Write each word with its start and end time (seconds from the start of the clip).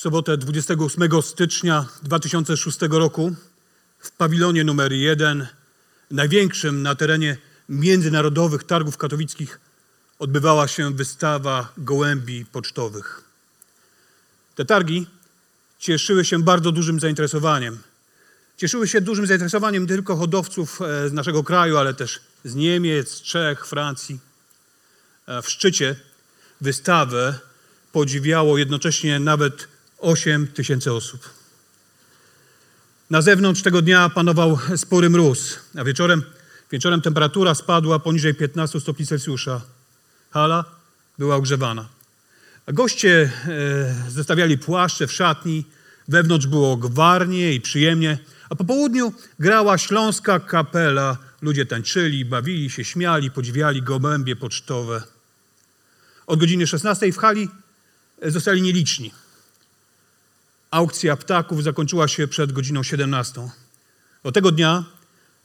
Sobotę 0.00 0.36
28 0.36 1.22
stycznia 1.22 1.86
2006 2.02 2.78
roku 2.90 3.34
w 3.98 4.10
pawilonie 4.10 4.64
numer 4.64 4.92
1, 4.92 5.46
największym 6.10 6.82
na 6.82 6.94
terenie 6.94 7.36
międzynarodowych 7.68 8.64
targów 8.64 8.96
katowickich, 8.96 9.60
odbywała 10.18 10.68
się 10.68 10.94
wystawa 10.94 11.72
gołębi 11.78 12.44
pocztowych. 12.44 13.24
Te 14.54 14.64
targi 14.64 15.06
cieszyły 15.78 16.24
się 16.24 16.42
bardzo 16.42 16.72
dużym 16.72 17.00
zainteresowaniem. 17.00 17.78
Cieszyły 18.56 18.88
się 18.88 19.00
dużym 19.00 19.26
zainteresowaniem 19.26 19.82
nie 19.82 19.88
tylko 19.88 20.16
hodowców 20.16 20.82
e, 20.82 21.08
z 21.08 21.12
naszego 21.12 21.44
kraju, 21.44 21.76
ale 21.76 21.94
też 21.94 22.20
z 22.44 22.54
Niemiec, 22.54 23.22
Czech, 23.22 23.66
Francji. 23.66 24.18
E, 25.26 25.42
W 25.42 25.50
szczycie 25.50 25.96
wystawę 26.60 27.38
podziwiało 27.92 28.58
jednocześnie 28.58 29.18
nawet 29.18 29.68
8 30.00 30.46
tysięcy 30.46 30.92
osób. 30.92 31.30
Na 33.10 33.22
zewnątrz 33.22 33.62
tego 33.62 33.82
dnia 33.82 34.08
panował 34.08 34.58
spory 34.76 35.10
mróz, 35.10 35.58
a 35.78 35.84
wieczorem, 35.84 36.22
wieczorem 36.72 37.00
temperatura 37.00 37.54
spadła 37.54 37.98
poniżej 37.98 38.34
15 38.34 38.80
stopni 38.80 39.06
Celsjusza. 39.06 39.60
Hala 40.30 40.64
była 41.18 41.36
ogrzewana. 41.36 41.88
A 42.66 42.72
Goście 42.72 43.30
e, 44.08 44.10
zostawiali 44.10 44.58
płaszcze 44.58 45.06
w 45.06 45.12
szatni, 45.12 45.64
wewnątrz 46.08 46.46
było 46.46 46.76
gwarnie 46.76 47.52
i 47.52 47.60
przyjemnie, 47.60 48.18
a 48.50 48.54
po 48.54 48.64
południu 48.64 49.12
grała 49.38 49.78
śląska 49.78 50.40
kapela. 50.40 51.16
Ludzie 51.42 51.66
tańczyli, 51.66 52.24
bawili 52.24 52.70
się, 52.70 52.84
śmiali, 52.84 53.30
podziwiali 53.30 53.82
gołębie 53.82 54.36
pocztowe. 54.36 55.02
Od 56.26 56.40
godziny 56.40 56.66
16 56.66 57.12
w 57.12 57.18
hali 57.18 57.48
e, 58.22 58.30
zostali 58.30 58.62
nieliczni. 58.62 59.12
Aukcja 60.70 61.16
ptaków 61.16 61.62
zakończyła 61.62 62.08
się 62.08 62.28
przed 62.28 62.52
godziną 62.52 62.82
17. 62.82 63.48
Od 64.24 64.34
tego 64.34 64.52
dnia 64.52 64.84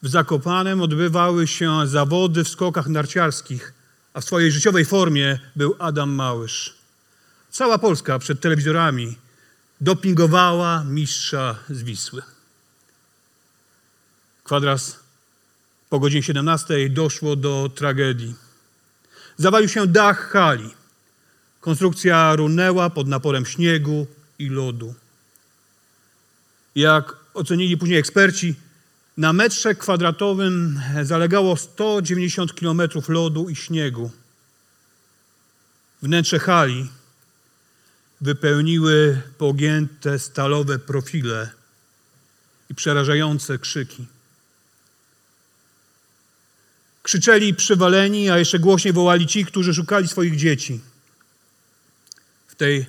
w 0.04 0.08
Zakopanem 0.08 0.82
odbywały 0.82 1.48
się 1.48 1.88
zawody 1.88 2.44
w 2.44 2.50
skokach 2.50 2.88
narciarskich, 2.88 3.74
a 4.14 4.22
w 4.22 4.26
swojej 4.26 4.52
życiowej 4.52 4.86
formie 4.86 5.40
był 5.56 5.76
Adam 5.80 6.10
Małysz. 6.10 6.74
Cała 7.52 7.78
Polska 7.78 8.20
przed 8.20 8.42
telewizorami 8.42 9.18
dopingowała 9.82 10.84
mistrza 10.84 11.56
z 11.70 11.84
Wisły. 11.84 12.22
Kwadras 14.44 15.00
po 15.90 16.00
godzinie 16.00 16.24
17 16.24 16.90
doszło 16.90 17.36
do 17.36 17.70
tragedii. 17.76 18.36
Zawalił 19.38 19.70
się 19.70 19.88
dach 19.88 20.30
hali. 20.30 20.70
Konstrukcja 21.62 22.36
runęła 22.36 22.90
pod 22.90 23.08
naporem 23.08 23.46
śniegu 23.46 24.08
i 24.40 24.50
lodu. 24.50 24.94
Jak 26.76 27.16
ocenili 27.34 27.78
później 27.78 28.00
eksperci, 28.00 28.56
na 29.18 29.34
metrze 29.34 29.76
kwadratowym 29.76 30.82
zalegało 31.04 31.58
190 31.58 32.54
km 32.54 32.82
lodu 33.08 33.50
i 33.50 33.56
śniegu. 33.56 34.12
Wnętrze 36.02 36.40
hali 36.40 36.90
wypełniły 38.22 39.22
pogięte 39.38 40.20
stalowe 40.20 40.80
profile 40.80 41.50
i 42.70 42.76
przerażające 42.76 43.58
krzyki. 43.58 44.06
Krzyczeli 47.04 47.54
przywaleni, 47.54 48.30
a 48.30 48.38
jeszcze 48.38 48.60
głośniej 48.60 48.94
wołali 48.94 49.28
ci, 49.28 49.46
którzy 49.46 49.74
szukali 49.74 50.08
swoich 50.08 50.36
dzieci. 50.36 50.80
W 52.48 52.56
tej 52.56 52.86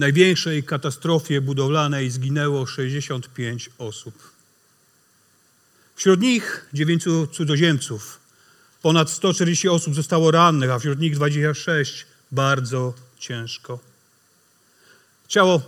największej 0.00 0.62
katastrofie 0.62 1.40
budowlanej 1.40 2.10
zginęło 2.10 2.66
65 2.66 3.70
osób. 3.78 4.32
Wśród 5.96 6.20
nich 6.20 6.66
dziewięciu 6.72 7.26
cudzoziemców. 7.26 8.20
Ponad 8.82 9.10
140 9.10 9.68
osób 9.68 9.94
zostało 9.94 10.30
rannych, 10.30 10.70
a 10.70 10.78
wśród 10.78 11.00
nich 11.00 11.14
26 11.14 12.06
bardzo 12.32 12.94
ciężko. 13.18 13.78
Ciało 15.28 15.62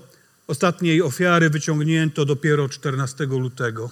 ostatniej 0.47 1.03
ofiary 1.03 1.51
wyciągnięto 1.51 2.25
dopiero 2.25 2.69
14 2.69 3.25
lutego. 3.25 3.91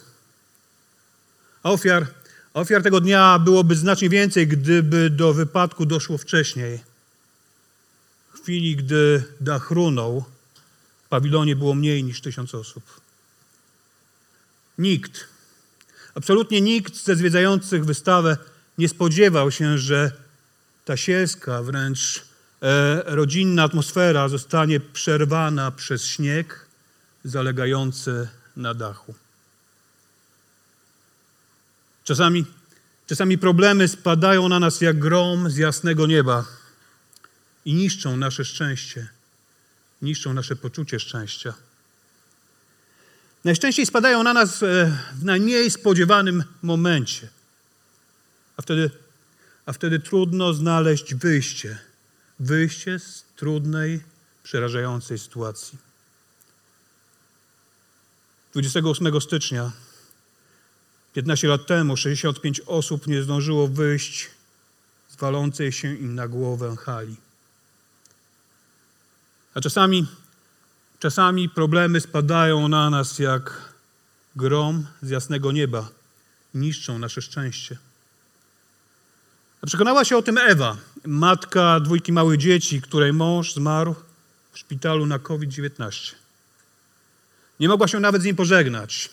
A 1.63 1.71
ofiar, 1.71 2.07
ofiar 2.55 2.83
tego 2.83 3.01
dnia 3.01 3.39
byłoby 3.39 3.77
znacznie 3.77 4.09
więcej, 4.09 4.47
gdyby 4.47 5.11
do 5.11 5.35
wypadku 5.35 5.87
doszło 5.87 6.19
wcześniej. 6.19 6.90
W 8.33 8.43
chwili, 8.43 8.77
gdy 8.77 9.25
dach 9.41 9.71
runął, 9.71 10.25
w 11.05 11.09
pawilonie 11.09 11.57
było 11.57 11.75
mniej 11.75 12.05
niż 12.05 12.21
tysiąc 12.21 12.55
osób. 12.55 13.01
Nikt, 14.79 15.25
absolutnie 16.15 16.61
nikt 16.61 16.97
ze 16.97 17.17
zwiedzających 17.17 17.85
wystawę 17.85 18.37
nie 18.79 18.89
spodziewał 18.89 19.51
się, 19.51 19.79
że 19.79 20.13
ta 20.85 20.97
sielska, 20.97 21.63
wręcz 21.63 22.25
e, 22.63 23.03
rodzinna 23.07 23.63
atmosfera 23.63 24.29
zostanie 24.29 24.81
przerwana 24.81 25.71
przez 25.71 26.05
śnieg 26.05 26.67
zalegający 27.25 28.29
na 28.57 28.75
dachu. 28.75 29.15
Czasami, 32.05 32.45
czasami 33.07 33.39
problemy 33.39 33.89
spadają 33.89 34.49
na 34.49 34.61
nas 34.61 34.81
jak 34.81 34.99
grom 34.99 35.51
z 35.51 35.57
jasnego 35.57 36.07
nieba 36.07 36.60
i 37.65 37.75
niszczą 37.75 38.17
nasze 38.17 38.45
szczęście, 38.45 39.09
niszczą 40.03 40.35
nasze 40.35 40.57
poczucie 40.57 41.01
szczęścia. 41.01 41.55
Najczęściej 43.45 43.87
spadają 43.87 44.23
na 44.23 44.33
nas 44.33 44.63
e, 44.63 44.99
w 45.15 45.25
najmniej 45.25 45.71
spodziewanym 45.71 46.45
momencie, 46.63 47.29
a 48.57 48.63
wtedy, 48.63 48.91
a 49.67 49.73
wtedy 49.73 49.99
trudno 49.99 50.55
znaleźć 50.55 51.15
wyjście, 51.15 51.79
wyjście 52.41 52.99
z 52.99 53.25
trudnej, 53.37 54.01
przerażającej 54.43 55.19
sytuacji. 55.19 55.79
28 58.53 59.21
stycznia, 59.21 59.73
15 61.13 61.49
lat 61.49 61.67
temu, 61.67 61.97
65 61.97 62.61
osób 62.67 63.07
nie 63.07 63.23
zdążyło 63.23 63.69
wyjść 63.69 64.31
z 65.09 65.17
walącej 65.17 65.73
się 65.73 65.95
im 65.95 66.15
na 66.15 66.29
głowę 66.29 66.77
hali. 66.77 67.17
A 69.55 69.61
czasami, 69.61 70.07
czasami 70.99 71.49
problemy 71.49 72.01
spadają 72.01 72.69
na 72.69 72.91
nas 72.91 73.19
jak 73.19 73.75
grom 74.37 74.87
z 75.03 75.11
jasnego 75.11 75.53
nieba, 75.53 75.89
niszczą 76.55 76.99
nasze 76.99 77.23
szczęście. 77.23 77.79
A 79.63 79.67
przekonała 79.67 80.05
się 80.05 80.17
o 80.17 80.23
tym 80.23 80.39
Ewa, 80.39 80.77
matka 81.07 81.81
dwójki 81.81 82.13
małych 82.13 82.39
dzieci, 82.39 82.83
której 82.83 83.13
mąż 83.13 83.55
zmarł 83.55 83.95
w 84.53 84.59
szpitalu 84.59 85.07
na 85.07 85.19
COVID-19. 85.19 86.15
Nie 87.61 87.69
mogła 87.69 87.89
się 87.89 88.01
nawet 88.01 88.23
z 88.23 88.25
nim 88.25 88.37
pożegnać. 88.37 89.11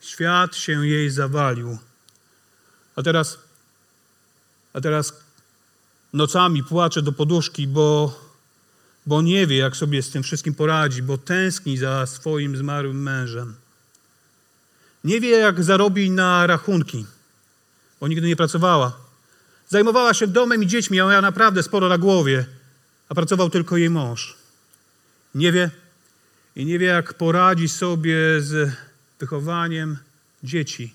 Świat 0.00 0.56
się 0.56 0.86
jej 0.86 1.10
zawalił. 1.10 1.78
A 2.96 3.02
teraz, 3.02 3.38
a 4.72 4.80
teraz 4.80 5.12
nocami 6.12 6.64
płacze 6.64 7.02
do 7.02 7.12
poduszki, 7.12 7.66
bo 7.66 8.14
bo 9.06 9.22
nie 9.22 9.46
wie, 9.46 9.56
jak 9.56 9.76
sobie 9.76 10.02
z 10.02 10.10
tym 10.10 10.22
wszystkim 10.22 10.54
poradzi, 10.54 11.02
bo 11.02 11.18
tęskni 11.18 11.78
za 11.78 12.06
swoim 12.06 12.56
zmarłym 12.56 13.02
mężem. 13.02 13.54
Nie 15.04 15.20
wie, 15.20 15.30
jak 15.30 15.64
zarobi 15.64 16.10
na 16.10 16.46
rachunki, 16.46 17.06
bo 18.00 18.08
nigdy 18.08 18.26
nie 18.26 18.36
pracowała. 18.36 18.96
Zajmowała 19.68 20.14
się 20.14 20.26
domem 20.26 20.62
i 20.62 20.66
dziećmi, 20.66 20.96
miała 20.96 21.20
naprawdę 21.20 21.62
sporo 21.62 21.88
na 21.88 21.98
głowie, 21.98 22.46
a 23.08 23.14
pracował 23.14 23.50
tylko 23.50 23.76
jej 23.76 23.90
mąż. 23.90 24.36
Nie 25.34 25.52
wie 25.52 25.70
i 26.56 26.64
nie 26.64 26.78
wie, 26.78 26.86
jak 26.86 27.14
poradzi 27.14 27.68
sobie 27.68 28.16
z 28.40 28.76
wychowaniem 29.20 29.98
dzieci 30.42 30.94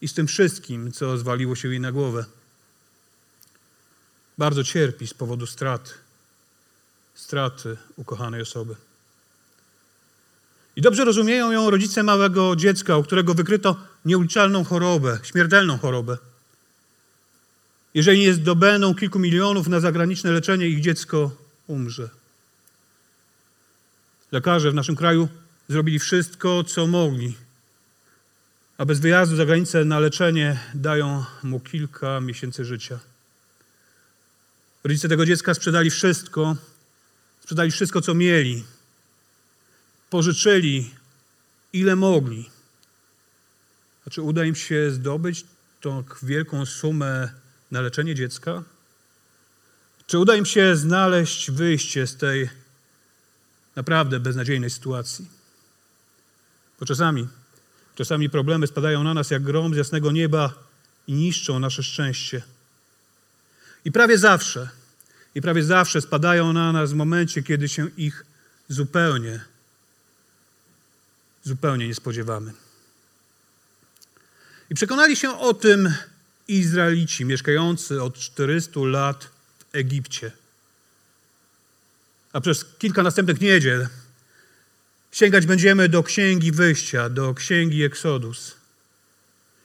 i 0.00 0.08
z 0.08 0.14
tym 0.14 0.26
wszystkim, 0.26 0.92
co 0.92 1.18
zwaliło 1.18 1.56
się 1.56 1.68
jej 1.68 1.80
na 1.80 1.92
głowę. 1.92 2.24
bardzo 4.38 4.64
cierpi 4.64 5.06
z 5.06 5.14
powodu 5.14 5.46
straty, 5.46 5.90
straty 7.14 7.76
ukochanej 7.96 8.42
osoby. 8.42 8.76
I 10.76 10.80
dobrze 10.82 11.04
rozumieją 11.04 11.50
ją 11.50 11.70
rodzice 11.70 12.02
małego 12.02 12.56
dziecka, 12.56 12.96
u 12.96 13.02
którego 13.02 13.34
wykryto 13.34 13.76
nieuliczalną 14.04 14.64
chorobę, 14.64 15.18
śmiertelną 15.22 15.78
chorobę. 15.78 16.18
Jeżeli 17.94 18.20
nie 18.20 18.34
zdobędą 18.34 18.94
kilku 18.94 19.18
milionów 19.18 19.68
na 19.68 19.80
zagraniczne 19.80 20.32
leczenie, 20.32 20.68
ich 20.68 20.80
dziecko 20.80 21.30
umrze. 21.66 22.08
Lekarze 24.32 24.70
w 24.70 24.74
naszym 24.74 24.96
kraju 24.96 25.28
zrobili 25.68 25.98
wszystko, 25.98 26.64
co 26.64 26.86
mogli, 26.86 27.36
a 28.78 28.84
bez 28.84 29.00
wyjazdu 29.00 29.36
za 29.36 29.46
granicę 29.46 29.84
na 29.84 29.98
leczenie 29.98 30.60
dają 30.74 31.24
mu 31.42 31.60
kilka 31.60 32.20
miesięcy 32.20 32.64
życia. 32.64 32.98
Rodzice 34.84 35.08
tego 35.08 35.26
dziecka 35.26 35.54
sprzedali 35.54 35.90
wszystko, 35.90 36.56
sprzedali 37.44 37.70
wszystko, 37.70 38.00
co 38.00 38.14
mieli. 38.14 38.64
Pożyczyli, 40.10 40.90
ile 41.72 41.96
mogli. 41.96 42.50
Czy 44.10 44.22
uda 44.22 44.44
im 44.44 44.54
się 44.54 44.90
zdobyć 44.90 45.44
tą 45.80 46.04
wielką 46.22 46.66
sumę 46.66 47.32
na 47.70 47.80
leczenie 47.80 48.14
dziecka? 48.14 48.62
Czy 50.06 50.18
uda 50.18 50.36
im 50.36 50.46
się 50.46 50.76
znaleźć 50.76 51.50
wyjście 51.50 52.06
z 52.06 52.16
tej 52.16 52.50
naprawdę 53.76 54.20
beznadziejnej 54.20 54.70
sytuacji? 54.70 55.28
Bo 56.80 56.86
czasami, 56.86 57.28
czasami 57.94 58.30
problemy 58.30 58.66
spadają 58.66 59.02
na 59.02 59.14
nas 59.14 59.30
jak 59.30 59.42
grom 59.42 59.74
z 59.74 59.76
jasnego 59.76 60.12
nieba 60.12 60.54
i 61.06 61.12
niszczą 61.12 61.58
nasze 61.58 61.82
szczęście. 61.82 62.42
I 63.84 63.92
prawie 63.92 64.18
zawsze, 64.18 64.68
i 65.34 65.42
prawie 65.42 65.62
zawsze 65.62 66.00
spadają 66.00 66.52
na 66.52 66.72
nas 66.72 66.92
w 66.92 66.94
momencie, 66.94 67.42
kiedy 67.42 67.68
się 67.68 67.88
ich 67.96 68.24
zupełnie, 68.68 69.40
zupełnie 71.42 71.88
nie 71.88 71.94
spodziewamy. 71.94 72.52
I 74.70 74.74
przekonali 74.74 75.16
się 75.16 75.38
o 75.38 75.54
tym 75.54 75.94
Izraelici 76.48 77.24
mieszkający 77.24 78.02
od 78.02 78.18
400 78.18 78.80
lat 78.80 79.24
w 79.58 79.64
Egipcie. 79.72 80.32
A 82.32 82.40
przez 82.40 82.64
kilka 82.78 83.02
następnych 83.02 83.40
niedziel 83.40 83.88
sięgać 85.12 85.46
będziemy 85.46 85.88
do 85.88 86.02
Księgi 86.02 86.52
Wyjścia, 86.52 87.08
do 87.08 87.34
Księgi 87.34 87.82
Eksodus. 87.82 88.56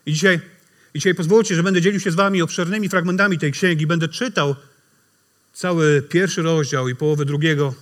I 0.06 0.13
dzisiaj, 0.13 0.39
i 0.94 1.00
dzisiaj 1.00 1.16
pozwólcie, 1.16 1.56
że 1.56 1.63
będę 1.63 1.81
dzielił 1.81 2.00
się 2.00 2.12
z 2.12 2.16
wami 2.16 2.42
obszernymi 2.42 2.89
fragmentami 2.89 3.39
tej 3.39 3.51
księgi. 3.51 3.88
Będę 3.88 4.07
czytał 4.07 4.56
cały 5.59 6.01
pierwszy 6.01 6.41
rozdział 6.41 6.89
i 6.89 6.95
połowę 6.95 7.25
drugiego, 7.25 7.73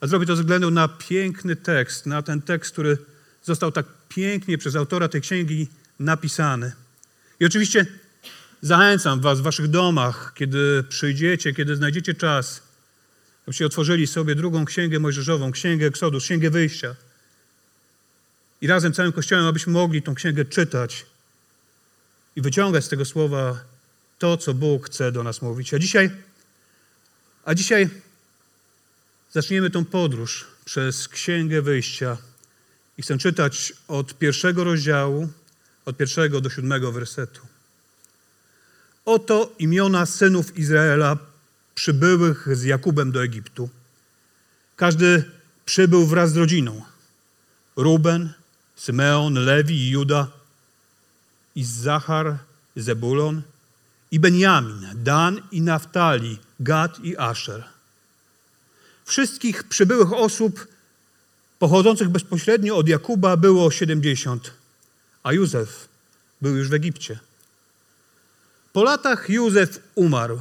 a 0.00 0.06
zrobię 0.06 0.26
to 0.26 0.36
ze 0.36 0.42
względu 0.42 0.70
na 0.70 0.88
piękny 0.88 1.56
tekst, 1.56 2.06
na 2.06 2.22
ten 2.22 2.42
tekst, 2.42 2.72
który 2.72 2.98
został 3.42 3.72
tak 3.72 3.86
pięknie 4.08 4.58
przez 4.58 4.76
autora 4.76 5.08
tej 5.08 5.20
księgi 5.20 5.68
napisany. 5.98 6.72
I 7.40 7.44
oczywiście 7.44 7.86
zachęcam 8.60 9.20
was 9.20 9.40
w 9.40 9.42
waszych 9.42 9.68
domach, 9.68 10.32
kiedy 10.34 10.84
przyjdziecie, 10.88 11.54
kiedy 11.54 11.76
znajdziecie 11.76 12.14
czas, 12.14 12.62
abyście 13.46 13.66
otworzyli 13.66 14.06
sobie 14.06 14.34
drugą 14.34 14.64
księgę 14.64 14.98
mojżeszową, 14.98 15.52
księgę 15.52 15.86
Eksodus, 15.86 16.24
księgę 16.24 16.50
wyjścia. 16.50 16.94
I 18.60 18.66
razem 18.66 18.92
całym 18.92 19.12
Kościołem, 19.12 19.46
abyśmy 19.46 19.72
mogli 19.72 20.02
tą 20.02 20.14
księgę 20.14 20.44
czytać 20.44 21.06
i 22.36 22.40
wyciągać 22.42 22.84
z 22.84 22.88
tego 22.88 23.04
słowa 23.04 23.64
to, 24.18 24.36
co 24.36 24.54
Bóg 24.54 24.86
chce 24.86 25.12
do 25.12 25.22
nas 25.22 25.42
mówić. 25.42 25.74
A 25.74 25.78
dzisiaj, 25.78 26.10
a 27.44 27.54
dzisiaj 27.54 27.88
zaczniemy 29.32 29.70
tą 29.70 29.84
podróż 29.84 30.46
przez 30.64 31.08
księgę 31.08 31.62
wyjścia 31.62 32.16
i 32.98 33.02
chcę 33.02 33.18
czytać 33.18 33.72
od 33.88 34.18
pierwszego 34.18 34.64
rozdziału, 34.64 35.28
od 35.84 35.96
pierwszego 35.96 36.40
do 36.40 36.50
siódmego 36.50 36.92
wersetu. 36.92 37.40
Oto 39.04 39.52
imiona 39.58 40.06
synów 40.06 40.58
Izraela 40.58 41.16
przybyłych 41.74 42.56
z 42.56 42.64
Jakubem 42.64 43.12
do 43.12 43.22
Egiptu. 43.22 43.68
Każdy 44.76 45.24
przybył 45.64 46.06
wraz 46.06 46.32
z 46.32 46.36
rodziną. 46.36 46.82
Ruben, 47.76 48.32
Symeon, 48.76 49.34
Lewi 49.34 49.74
i 49.74 49.90
Juda, 49.90 50.26
i 51.54 51.64
Zachar, 51.64 52.38
Zebulon, 52.76 53.42
i 54.10 54.20
Benjamin, 54.20 54.88
Dan 54.94 55.40
i 55.50 55.60
Naftali, 55.60 56.38
Gad 56.60 57.04
i 57.04 57.16
Asher. 57.16 57.64
Wszystkich 59.04 59.64
przybyłych 59.64 60.12
osób 60.12 60.66
pochodzących 61.58 62.08
bezpośrednio 62.08 62.76
od 62.76 62.88
Jakuba 62.88 63.36
było 63.36 63.70
70, 63.70 64.52
a 65.22 65.32
Józef 65.32 65.88
był 66.42 66.56
już 66.56 66.68
w 66.68 66.74
Egipcie. 66.74 67.18
Po 68.72 68.82
latach 68.82 69.30
Józef 69.30 69.80
umarł. 69.94 70.40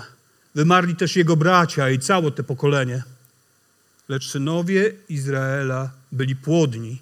Wymarli 0.55 0.95
też 0.95 1.15
jego 1.15 1.35
bracia 1.35 1.89
i 1.89 1.99
całe 1.99 2.31
te 2.31 2.43
pokolenie. 2.43 3.03
Lecz 4.09 4.29
synowie 4.29 4.93
Izraela 5.09 5.91
byli 6.11 6.35
płodni 6.35 7.01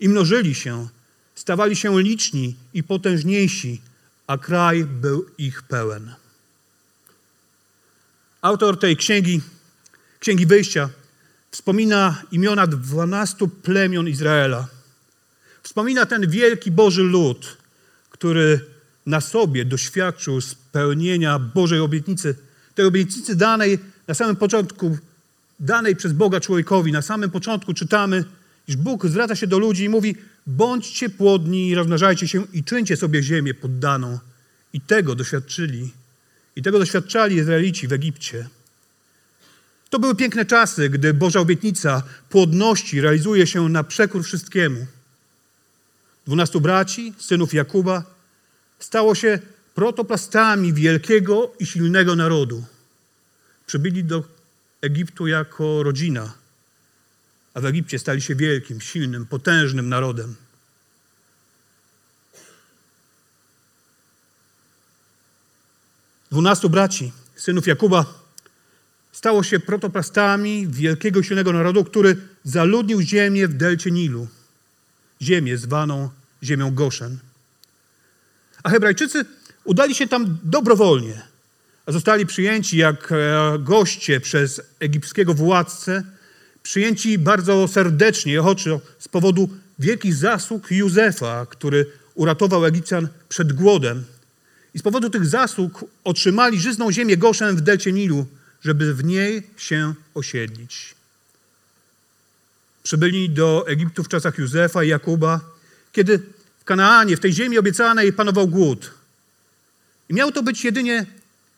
i 0.00 0.08
mnożyli 0.08 0.54
się, 0.54 0.88
stawali 1.34 1.76
się 1.76 2.02
liczni 2.02 2.56
i 2.74 2.82
potężniejsi, 2.82 3.80
a 4.26 4.38
kraj 4.38 4.84
był 4.84 5.26
ich 5.38 5.62
pełen. 5.62 6.14
Autor 8.42 8.78
tej 8.78 8.96
księgi, 8.96 9.40
księgi 10.20 10.46
wyjścia, 10.46 10.88
wspomina 11.50 12.22
imiona 12.32 12.66
dwunastu 12.66 13.48
plemion 13.48 14.08
Izraela. 14.08 14.68
Wspomina 15.62 16.06
ten 16.06 16.30
wielki 16.30 16.70
Boży 16.70 17.02
lud, 17.02 17.56
który 18.10 18.60
na 19.06 19.20
sobie 19.20 19.64
doświadczył 19.64 20.40
spełnienia 20.40 21.38
Bożej 21.38 21.80
obietnicy, 21.80 22.34
tej 22.74 22.86
obietnicy 22.86 23.36
danej 23.36 23.78
na 24.08 24.14
samym 24.14 24.36
początku, 24.36 24.98
danej 25.60 25.96
przez 25.96 26.12
Boga 26.12 26.40
człowiekowi. 26.40 26.92
Na 26.92 27.02
samym 27.02 27.30
początku 27.30 27.74
czytamy, 27.74 28.24
iż 28.68 28.76
Bóg 28.76 29.06
zwraca 29.06 29.36
się 29.36 29.46
do 29.46 29.58
ludzi 29.58 29.84
i 29.84 29.88
mówi: 29.88 30.16
bądźcie 30.46 31.10
płodni, 31.10 31.74
rozmnażajcie 31.74 32.28
się 32.28 32.46
i 32.52 32.64
czyńcie 32.64 32.96
sobie 32.96 33.22
ziemię 33.22 33.54
poddaną. 33.54 34.18
I 34.72 34.80
tego 34.80 35.14
doświadczyli. 35.14 35.90
I 36.58 36.62
tego 36.62 36.78
doświadczali 36.78 37.36
Izraelici 37.36 37.88
w 37.88 37.92
Egipcie. 37.92 38.48
To 39.90 39.98
były 39.98 40.14
piękne 40.14 40.44
czasy, 40.44 40.90
gdy 40.90 41.14
Boża 41.14 41.40
obietnica 41.40 42.02
płodności 42.28 43.00
realizuje 43.00 43.46
się 43.46 43.68
na 43.68 43.84
przekór 43.84 44.24
wszystkiemu. 44.24 44.86
Dwunastu 46.26 46.60
braci, 46.60 47.14
synów 47.18 47.54
Jakuba, 47.54 48.04
stało 48.78 49.14
się 49.14 49.38
protoplastami 49.74 50.72
wielkiego 50.72 51.52
i 51.58 51.66
silnego 51.66 52.16
narodu. 52.16 52.64
Przybyli 53.66 54.04
do 54.04 54.24
Egiptu 54.80 55.26
jako 55.26 55.82
rodzina, 55.82 56.32
a 57.54 57.60
w 57.60 57.64
Egipcie 57.64 57.98
stali 57.98 58.20
się 58.20 58.34
wielkim, 58.34 58.80
silnym, 58.80 59.26
potężnym 59.26 59.88
narodem. 59.88 60.34
Dwunastu 66.30 66.70
braci, 66.70 67.12
synów 67.36 67.66
Jakuba, 67.66 68.04
stało 69.12 69.42
się 69.42 69.60
protoplastami 69.60 70.66
wielkiego, 70.66 71.22
silnego 71.22 71.52
narodu, 71.52 71.84
który 71.84 72.16
zaludnił 72.44 73.00
ziemię 73.00 73.48
w 73.48 73.54
delcie 73.54 73.90
Nilu. 73.90 74.28
Ziemię 75.22 75.56
zwaną 75.56 76.10
ziemią 76.42 76.74
Goszen. 76.74 77.18
A 78.62 78.70
Hebrajczycy 78.70 79.24
udali 79.64 79.94
się 79.94 80.06
tam 80.06 80.38
dobrowolnie, 80.42 81.22
a 81.86 81.92
zostali 81.92 82.26
przyjęci 82.26 82.76
jak 82.76 83.12
e, 83.12 83.58
goście 83.58 84.20
przez 84.20 84.60
egipskiego 84.80 85.34
władcę, 85.34 86.02
przyjęci 86.62 87.18
bardzo 87.18 87.68
serdecznie 87.68 88.32
i 88.32 88.38
ochoczo 88.38 88.80
z 88.98 89.08
powodu 89.08 89.48
wielkich 89.78 90.14
zasług 90.14 90.70
Józefa, 90.70 91.46
który 91.46 91.86
uratował 92.14 92.66
Egipcjan 92.66 93.08
przed 93.28 93.52
głodem. 93.52 94.04
I 94.78 94.80
z 94.80 94.82
powodu 94.82 95.10
tych 95.10 95.26
zasług 95.26 95.84
otrzymali 96.04 96.60
żyzną 96.60 96.92
ziemię 96.92 97.16
Goszem 97.16 97.56
w 97.56 97.60
delcie 97.60 97.92
Nilu, 97.92 98.26
żeby 98.64 98.94
w 98.94 99.04
niej 99.04 99.46
się 99.56 99.94
osiedlić. 100.14 100.94
Przybyli 102.82 103.30
do 103.30 103.68
Egiptu 103.68 104.04
w 104.04 104.08
czasach 104.08 104.38
Józefa 104.38 104.84
i 104.84 104.88
Jakuba, 104.88 105.40
kiedy 105.92 106.22
w 106.60 106.64
Kanaanie, 106.64 107.16
w 107.16 107.20
tej 107.20 107.32
ziemi 107.32 107.58
obiecanej, 107.58 108.12
panował 108.12 108.48
głód. 108.48 108.90
I 110.08 110.14
miał 110.14 110.32
to 110.32 110.42
być 110.42 110.64
jedynie 110.64 111.06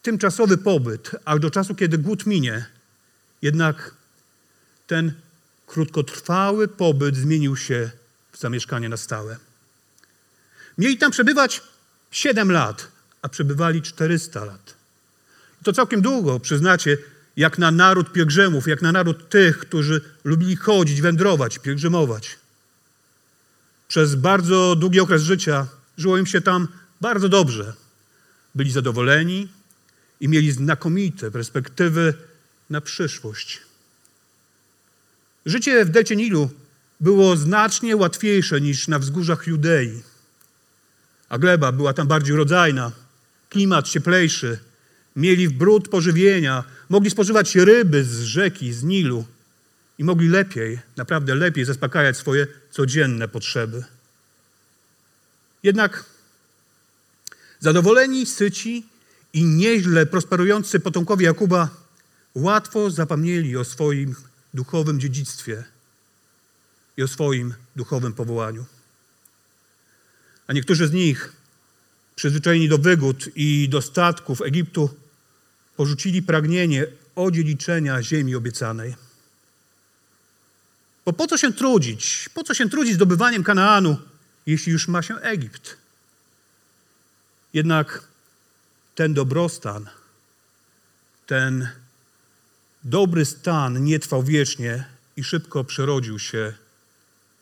tymczasowy 0.03 0.59
pobyt, 0.59 1.11
aż 1.25 1.41
do 1.41 1.50
czasu, 1.50 1.75
kiedy 1.75 1.99
głód 1.99 2.27
minie. 2.27 2.67
Jednak 3.43 3.95
ten 4.87 5.12
krótkotrwały 5.67 6.69
pobyt 6.69 7.17
zmienił 7.17 7.57
się 7.57 7.91
w 8.33 8.39
zamieszkanie 8.39 8.89
na 8.89 8.97
stałe. 8.97 9.37
Mieli 10.79 10.99
tam 10.99 11.11
przebywać 11.11 11.62
7 12.11 12.53
lat, 12.53 13.00
a 13.23 13.29
przebywali 13.29 13.83
400 13.83 14.45
lat. 14.45 14.75
To 15.65 15.73
całkiem 15.73 16.03
długo, 16.03 16.41
przyznacie, 16.41 16.99
jak 17.37 17.59
na 17.59 17.71
naród 17.71 18.12
pielgrzymów, 18.12 18.69
jak 18.69 18.83
na 18.83 18.93
naród 18.93 19.29
tych, 19.29 19.59
którzy 19.59 20.00
lubili 20.25 20.57
chodzić, 20.57 21.00
wędrować, 21.00 21.59
pielgrzymować. 21.59 22.39
Przez 23.89 24.15
bardzo 24.15 24.77
długi 24.77 25.00
okres 25.00 25.23
życia 25.23 25.67
żyło 25.99 26.19
im 26.19 26.27
się 26.27 26.41
tam 26.41 26.69
bardzo 27.00 27.29
dobrze. 27.29 27.75
Byli 28.55 28.71
zadowoleni 28.71 29.49
i 30.21 30.29
mieli 30.29 30.53
znakomite 30.53 31.31
perspektywy 31.31 32.15
na 32.71 32.81
przyszłość. 32.81 33.61
Życie 35.47 35.85
w 35.85 35.91
delcie 35.91 36.17
Nilu 36.17 36.50
było 37.00 37.37
znacznie 37.37 37.97
łatwiejsze 37.97 38.61
niż 38.61 38.89
na 38.89 38.99
wzgórzach 38.99 39.47
Judei. 39.47 40.03
A 41.29 41.39
gleba 41.39 41.73
była 41.73 41.93
tam 41.93 42.09
bardziej 42.09 42.35
urodzajna, 42.35 42.93
klimat 43.50 43.88
cieplejszy, 43.88 44.59
mieli 45.16 45.49
w 45.49 45.52
brud 45.52 45.88
pożywienia, 45.88 46.64
mogli 46.88 47.11
spożywać 47.11 47.57
ryby 47.57 48.04
z 48.04 48.21
rzeki, 48.21 48.73
z 48.73 48.83
Nilu 48.83 49.25
i 49.99 50.04
mogli 50.04 50.28
lepiej, 50.28 50.78
naprawdę 50.97 51.35
lepiej 51.35 51.64
zaspokajać 51.64 52.16
swoje 52.16 52.47
codzienne 52.71 53.28
potrzeby. 53.28 53.85
Jednak 55.62 56.04
zadowoleni, 57.61 58.26
syci 58.26 58.87
i 59.33 59.45
nieźle 59.45 60.07
prosperujący 60.07 60.80
potomkowie 60.80 61.26
Jakuba 61.26 61.69
łatwo 62.35 62.90
zapomnieli 62.90 63.57
o 63.57 63.64
swoim 63.64 64.14
duchowym 64.54 65.00
dziedzictwie 65.00 65.64
i 66.97 67.02
o 67.02 67.09
swoim 67.09 67.54
duchowym 67.76 68.12
powołaniu. 68.12 68.64
A 70.47 70.52
niektórzy 70.52 70.88
z 70.88 70.92
nich, 70.92 71.33
przyzwyczajeni 72.21 72.69
do 72.69 72.79
wygód 72.79 73.29
i 73.35 73.69
dostatków 73.69 74.43
Egiptu, 74.43 74.91
porzucili 75.77 76.23
pragnienie 76.23 76.87
odziedziczenia 77.15 78.03
ziemi 78.03 78.35
obiecanej. 78.35 78.95
Bo 81.05 81.12
po 81.12 81.27
co 81.27 81.39
się 81.39 81.53
trudzić? 81.53 82.29
Po 82.35 82.45
co 82.45 82.55
się 82.55 82.69
trudzić 82.71 82.95
zdobywaniem 82.95 83.45
Kanaanu, 83.45 83.97
jeśli 84.47 84.73
już 84.73 84.89
ma 84.89 85.03
się 85.03 85.17
Egipt? 85.17 85.77
Jednak 87.55 88.05
ten 88.95 89.15
dobrostan, 89.15 89.89
ten 91.27 91.69
dobry 92.85 93.25
stan 93.25 93.85
nie 93.85 93.99
trwał 93.99 94.23
wiecznie 94.23 94.85
i 95.17 95.25
szybko 95.25 95.65
przerodził 95.65 96.19
się 96.19 96.53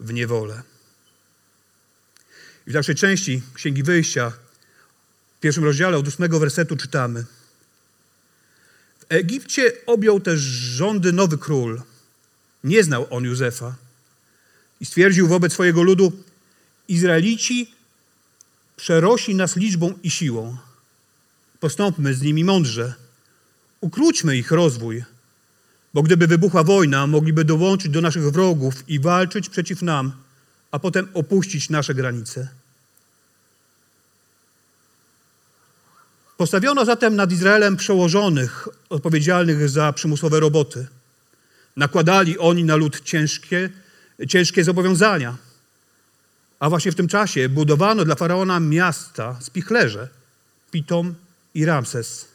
w 0.00 0.12
niewolę. 0.12 0.62
W 2.66 2.72
dalszej 2.72 2.94
części 2.94 3.42
Księgi 3.54 3.82
Wyjścia, 3.82 4.32
w 5.38 5.40
pierwszym 5.40 5.64
rozdziale 5.64 5.96
od 5.96 6.08
ósmego 6.08 6.40
wersetu 6.40 6.76
czytamy. 6.76 7.24
W 9.00 9.04
Egipcie 9.08 9.72
objął 9.86 10.20
też 10.20 10.40
rządy 10.40 11.12
nowy 11.12 11.38
król. 11.38 11.82
Nie 12.64 12.84
znał 12.84 13.06
on 13.10 13.24
Józefa 13.24 13.74
i 14.80 14.86
stwierdził 14.86 15.28
wobec 15.28 15.52
swojego 15.52 15.82
ludu, 15.82 16.12
Izraelici 16.88 17.74
przerośli 18.76 19.34
nas 19.34 19.56
liczbą 19.56 19.94
i 20.02 20.10
siłą. 20.10 20.56
Postąpmy 21.60 22.14
z 22.14 22.22
nimi 22.22 22.44
mądrze. 22.44 22.94
Ukróćmy 23.80 24.36
ich 24.36 24.50
rozwój, 24.50 25.04
bo 25.94 26.02
gdyby 26.02 26.26
wybuchła 26.26 26.64
wojna, 26.64 27.06
mogliby 27.06 27.44
dołączyć 27.44 27.92
do 27.92 28.00
naszych 28.00 28.30
wrogów 28.30 28.88
i 28.88 29.00
walczyć 29.00 29.48
przeciw 29.48 29.82
nam, 29.82 30.12
a 30.70 30.78
potem 30.78 31.08
opuścić 31.14 31.70
nasze 31.70 31.94
granice. 31.94 32.48
Postawiono 36.38 36.84
zatem 36.84 37.16
nad 37.16 37.32
Izraelem 37.32 37.76
przełożonych 37.76 38.68
odpowiedzialnych 38.88 39.68
za 39.68 39.92
przymusowe 39.92 40.40
roboty. 40.40 40.86
Nakładali 41.76 42.38
oni 42.38 42.64
na 42.64 42.76
lud 42.76 43.00
ciężkie, 43.00 43.70
ciężkie 44.28 44.64
zobowiązania. 44.64 45.36
A 46.60 46.68
właśnie 46.70 46.92
w 46.92 46.94
tym 46.94 47.08
czasie 47.08 47.48
budowano 47.48 48.04
dla 48.04 48.14
faraona 48.14 48.60
miasta, 48.60 49.36
spichlerze, 49.40 50.08
Pitom 50.70 51.14
i 51.54 51.64
Ramses. 51.64 52.28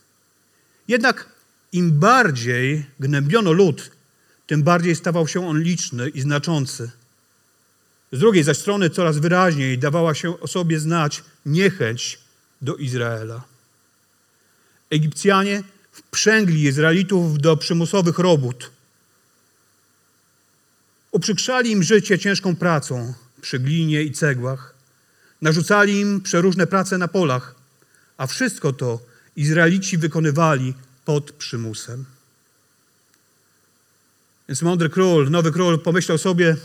Jednak 0.88 1.30
im 1.72 2.00
bardziej 2.00 2.86
gnębiono 3.00 3.52
lud, 3.52 3.92
tym 4.48 4.64
bardziej 4.64 4.96
stawał 4.96 5.28
się 5.28 5.48
on 5.48 5.60
liczny 5.60 6.10
i 6.10 6.22
znaczący. 6.22 6.92
Z 8.12 8.20
drugiej 8.20 8.44
zaś 8.44 8.58
strony 8.58 8.90
coraz 8.90 9.18
wyraźniej 9.18 9.78
dawała 9.78 10.14
się 10.14 10.40
o 10.40 10.48
sobie 10.48 10.80
znać 10.80 11.24
niechęć 11.46 12.20
do 12.62 12.76
Izraela. 12.76 13.53
Egipcjanie 14.94 15.64
wprzęgli 15.92 16.64
Izraelitów 16.64 17.38
do 17.40 17.58
przymusowych 17.58 18.20
robót. 18.20 18.72
Uprzykrzali 21.12 21.72
im 21.72 21.84
życie 21.84 22.20
ciężką 22.20 22.56
pracą 22.56 23.14
przy 23.42 23.60
glinie 23.60 24.02
i 24.02 24.12
cegłach. 24.12 24.74
Narzucali 25.42 26.00
im 26.00 26.22
przeróżne 26.22 26.68
prace 26.68 26.98
na 26.98 27.08
polach, 27.08 27.56
a 28.18 28.28
wszystko 28.28 28.74
to 28.74 29.00
Izraelici 29.36 29.98
wykonywali 29.98 30.74
pod 31.06 31.32
przymusem. 31.32 32.06
Więc 34.48 34.62
mądry 34.62 34.90
król, 34.90 35.30
nowy 35.30 35.52
król 35.52 35.80
pomyślał 35.80 36.18
sobie, 36.18 36.58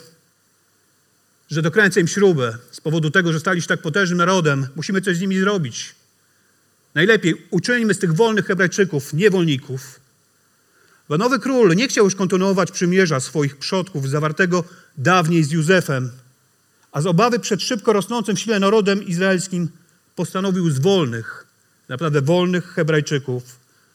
że 1.50 1.62
dokręcę 1.62 2.00
im 2.00 2.08
śrubę 2.08 2.58
z 2.70 2.80
powodu 2.80 3.10
tego, 3.10 3.32
że 3.32 3.40
stali 3.40 3.62
się 3.62 3.68
tak 3.68 3.82
potężnym 3.82 4.18
narodem. 4.18 4.66
Musimy 4.76 5.00
coś 5.00 5.16
z 5.16 5.20
nimi 5.20 5.40
zrobić. 5.40 5.97
Najlepiej 6.98 7.46
uczyńmy 7.50 7.94
z 7.94 7.98
tych 7.98 8.14
wolnych 8.14 8.46
Hebrajczyków 8.46 9.12
niewolników. 9.12 10.00
Bo 11.08 11.18
nowy 11.18 11.38
król 11.38 11.76
nie 11.76 11.88
chciał 11.88 12.04
już 12.04 12.14
kontynuować 12.14 12.70
przymierza 12.70 13.20
swoich 13.20 13.56
przodków 13.56 14.08
zawartego 14.08 14.64
dawniej 14.96 15.44
z 15.44 15.50
Józefem, 15.50 16.10
a 16.92 17.00
z 17.00 17.06
obawy 17.06 17.38
przed 17.38 17.62
szybko 17.62 17.92
rosnącym 17.92 18.36
w 18.36 18.40
sile 18.40 18.60
narodem 18.60 19.02
izraelskim 19.06 19.68
postanowił 20.16 20.70
z 20.70 20.78
wolnych, 20.78 21.46
naprawdę 21.88 22.22
wolnych 22.22 22.64
Hebrajczyków 22.64 23.42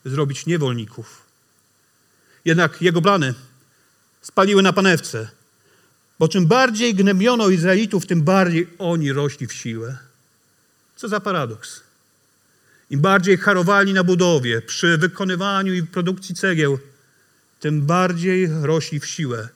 zrobić 0.06 0.46
niewolników. 0.46 1.22
Jednak 2.46 2.82
jego 2.82 3.02
plany 3.02 3.34
spaliły 4.22 4.62
na 4.62 4.74
panewce, 4.74 5.28
bo 6.20 6.28
czym 6.28 6.48
bardziej 6.48 6.96
gnębiono 6.96 7.50
Izraelitów, 7.50 8.06
tym 8.06 8.22
bardziej 8.22 8.68
oni 8.80 9.12
rośli 9.12 9.48
w 9.48 9.54
siłę. 9.54 9.98
Co 10.96 11.08
za 11.08 11.20
paradoks. 11.20 11.83
Im 12.90 13.00
bardziej 13.00 13.38
harowali 13.38 13.94
na 13.94 14.04
budowie, 14.04 14.62
przy 14.62 14.98
wykonywaniu 14.98 15.74
i 15.74 15.84
produkcji 15.84 16.36
cegieł, 16.36 16.80
tym 17.60 17.82
bardziej 17.82 18.50
rośli 18.62 19.00
w 19.00 19.06
siłę, 19.06 19.50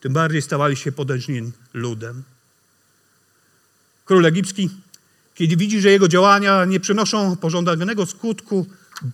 tym 0.00 0.12
bardziej 0.12 0.42
stawali 0.42 0.76
się 0.76 0.92
potężnym 0.92 1.52
ludem. 1.74 2.22
Król 4.04 4.26
egipski, 4.26 4.70
kiedy 5.34 5.56
widzi, 5.56 5.80
że 5.80 5.90
jego 5.90 6.08
działania 6.08 6.64
nie 6.64 6.80
przynoszą 6.80 7.36
pożądanego 7.36 8.06
skutku, 8.06 8.66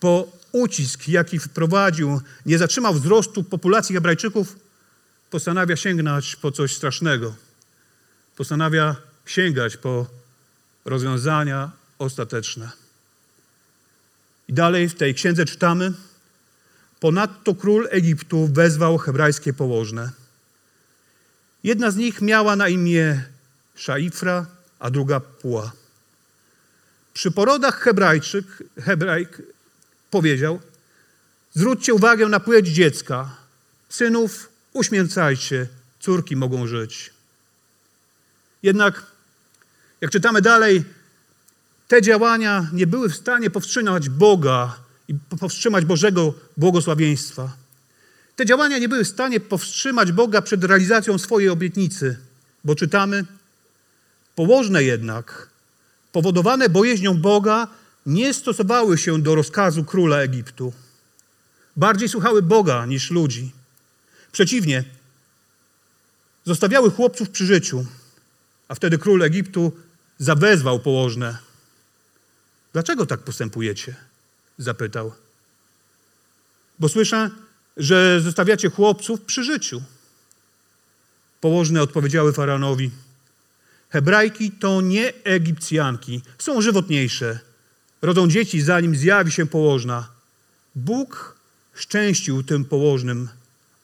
bo 0.03 0.33
ucisk, 0.53 1.09
jaki 1.09 1.39
wprowadził, 1.39 2.21
nie 2.47 2.59
zatrzymał 2.59 2.95
wzrostu 2.95 3.45
populacji 3.45 3.95
Hebrajczyków, 3.95 4.57
postanawia 5.31 5.77
sięgnąć 5.77 6.37
po 6.37 6.53
coś 6.53 6.77
strasznego. 6.77 7.35
Postanawia 8.37 8.97
sięgać 9.27 9.77
po 9.77 10.07
rozwiązania 10.85 11.71
ostateczne. 11.99 12.71
I 14.51 14.53
dalej 14.53 14.89
w 14.89 14.95
tej 14.95 15.15
księdze 15.15 15.45
czytamy: 15.45 15.93
Ponadto 17.01 17.55
król 17.55 17.89
Egiptu 17.91 18.49
wezwał 18.53 18.99
hebrajskie 18.99 19.53
położne. 19.53 20.11
Jedna 21.65 21.91
z 21.91 21.97
nich 21.97 22.21
miała 22.21 22.57
na 22.57 22.69
imię 22.69 23.25
Szaifra, 23.75 24.47
a 24.79 24.91
druga 24.91 25.21
Pua. 25.21 25.73
Przy 27.15 27.31
porodach 27.31 27.81
Hebrajczyk, 27.81 28.47
Hebrajk 28.81 29.43
powiedział: 30.11 30.61
Zwróćcie 31.55 31.95
uwagę 31.95 32.29
na 32.29 32.41
płeć 32.41 32.69
dziecka. 32.69 33.37
Synów 33.89 34.49
uśmiercajcie, 34.73 35.67
córki 36.01 36.37
mogą 36.37 36.67
żyć. 36.67 37.13
Jednak, 38.63 39.07
jak 40.01 40.11
czytamy 40.11 40.43
dalej, 40.43 40.85
te 41.91 42.03
działania 42.03 42.67
nie 42.73 42.87
były 42.87 43.09
w 43.09 43.17
stanie 43.17 43.51
powstrzymać 43.51 44.09
Boga 44.09 44.77
i 45.09 45.15
powstrzymać 45.41 45.85
Bożego 45.85 46.35
błogosławieństwa. 46.57 47.57
Te 48.37 48.47
działania 48.47 48.79
nie 48.79 48.89
były 48.89 49.05
w 49.05 49.09
stanie 49.09 49.41
powstrzymać 49.41 50.13
Boga 50.13 50.43
przed 50.43 50.65
realizacją 50.65 51.19
swojej 51.19 51.49
obietnicy, 51.49 52.19
bo 52.65 52.75
czytamy, 52.75 53.25
położne 54.35 54.85
jednak, 54.85 55.49
powodowane 56.13 56.69
bojaźnią 56.69 57.21
Boga, 57.21 57.69
nie 58.07 58.35
stosowały 58.35 58.99
się 58.99 59.23
do 59.23 59.35
rozkazu 59.35 59.85
króla 59.85 60.17
Egiptu. 60.17 60.73
Bardziej 61.77 62.09
słuchały 62.09 62.43
Boga 62.43 62.87
niż 62.87 63.11
ludzi. 63.11 63.53
Przeciwnie, 64.33 64.85
zostawiały 66.45 66.91
chłopców 66.91 67.31
przy 67.31 67.47
życiu, 67.47 67.87
a 68.69 68.75
wtedy 68.75 68.99
król 68.99 69.23
Egiptu 69.23 69.73
zawezwał 70.19 70.81
położne. 70.81 71.50
Dlaczego 72.73 73.07
tak 73.07 73.21
postępujecie? 73.21 73.95
Zapytał. 74.59 75.13
bo 76.79 76.89
słyszę, 76.89 77.31
że 77.77 78.21
zostawiacie 78.21 78.71
chłopców 78.71 79.21
przy 79.21 79.45
życiu. 79.45 79.83
Położne 81.41 81.83
odpowiedziały 81.83 82.33
faraonowi: 82.33 82.91
Hebrajki 83.89 84.51
to 84.51 84.81
nie 84.81 85.13
Egipcjanki, 85.25 86.23
są 86.39 86.61
żywotniejsze. 86.61 87.39
Rodzą 88.03 88.29
dzieci, 88.29 88.63
zanim 88.63 88.97
zjawi 88.97 89.33
się 89.33 89.47
położna. 89.47 90.09
Bóg 90.75 91.37
szczęścił 91.75 92.43
tym 92.43 92.65
położnym, 92.65 93.29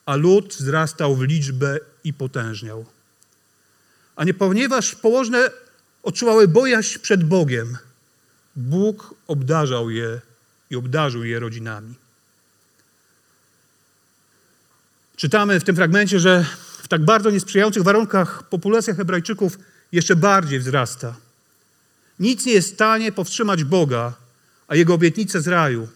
a 0.05 0.15
lud 0.15 0.53
wzrastał 0.53 1.15
w 1.15 1.21
liczbę 1.21 1.79
i 2.03 2.13
potężniał. 2.13 2.85
A 4.15 4.23
nie 4.23 4.33
ponieważ 4.33 4.95
położne 4.95 5.51
odczuwały 6.03 6.47
bojaźń 6.47 6.99
przed 6.99 7.23
Bogiem, 7.23 7.77
Bóg 8.57 9.15
obdarzał 9.27 9.89
je 9.89 10.21
i 10.69 10.75
obdarzył 10.75 11.23
je 11.23 11.39
rodzinami. 11.39 11.93
Czytamy 15.15 15.59
w 15.59 15.63
tym 15.63 15.75
fragmencie, 15.75 16.19
że 16.19 16.45
w 16.83 16.87
tak 16.87 17.05
bardzo 17.05 17.31
niesprzyjających 17.31 17.83
warunkach 17.83 18.43
populacja 18.49 18.93
Hebrajczyków 18.93 19.59
jeszcze 19.91 20.15
bardziej 20.15 20.59
wzrasta. 20.59 21.15
Nic 22.19 22.45
nie 22.45 22.53
jest 22.53 22.71
w 22.71 22.73
stanie 22.73 23.11
powstrzymać 23.11 23.63
Boga, 23.63 24.13
a 24.67 24.75
Jego 24.75 24.93
obietnicę 24.93 25.41
z 25.41 25.47
raju. 25.47 25.87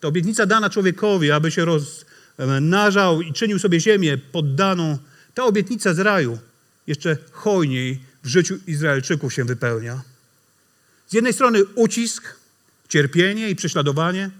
Ta 0.00 0.08
obietnica 0.08 0.46
dana 0.46 0.70
człowiekowi, 0.70 1.30
aby 1.30 1.50
się 1.50 1.64
rozmnażał 1.64 3.22
i 3.22 3.32
czynił 3.32 3.58
sobie 3.58 3.80
ziemię 3.80 4.18
poddaną, 4.18 4.98
ta 5.34 5.44
obietnica 5.44 5.94
z 5.94 5.98
raju 5.98 6.38
jeszcze 6.86 7.16
hojniej 7.32 8.00
w 8.22 8.28
życiu 8.28 8.58
Izraelczyków 8.66 9.34
się 9.34 9.44
wypełnia. 9.44 10.02
Z 11.08 11.12
jednej 11.12 11.32
strony 11.32 11.64
ucisk, 11.64 12.34
cierpienie 12.88 13.50
i 13.50 13.56
prześladowanie, 13.56 14.30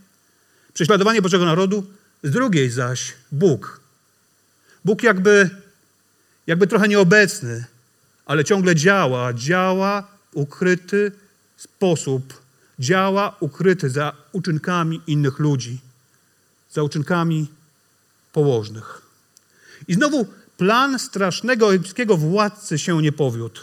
prześladowanie 0.74 1.22
Bożego 1.22 1.44
Narodu, 1.44 1.86
z 2.22 2.30
drugiej 2.30 2.70
zaś 2.70 3.14
Bóg. 3.32 3.80
Bóg 4.84 5.02
jakby, 5.02 5.50
jakby 6.46 6.66
trochę 6.66 6.88
nieobecny, 6.88 7.64
ale 8.26 8.44
ciągle 8.44 8.74
działa, 8.74 9.32
działa 9.32 10.08
ukryty 10.32 11.12
sposób, 11.56 12.40
działa 12.78 13.36
ukryty 13.40 13.90
za 13.90 14.12
uczynkami 14.32 15.00
innych 15.06 15.38
ludzi, 15.38 15.78
za 16.70 16.82
uczynkami 16.82 17.48
położnych. 18.32 19.02
I 19.88 19.94
znowu 19.94 20.26
plan 20.56 20.98
strasznego 20.98 21.74
egipskiego 21.74 22.16
władcy 22.16 22.78
się 22.78 23.02
nie 23.02 23.12
powiódł. 23.12 23.60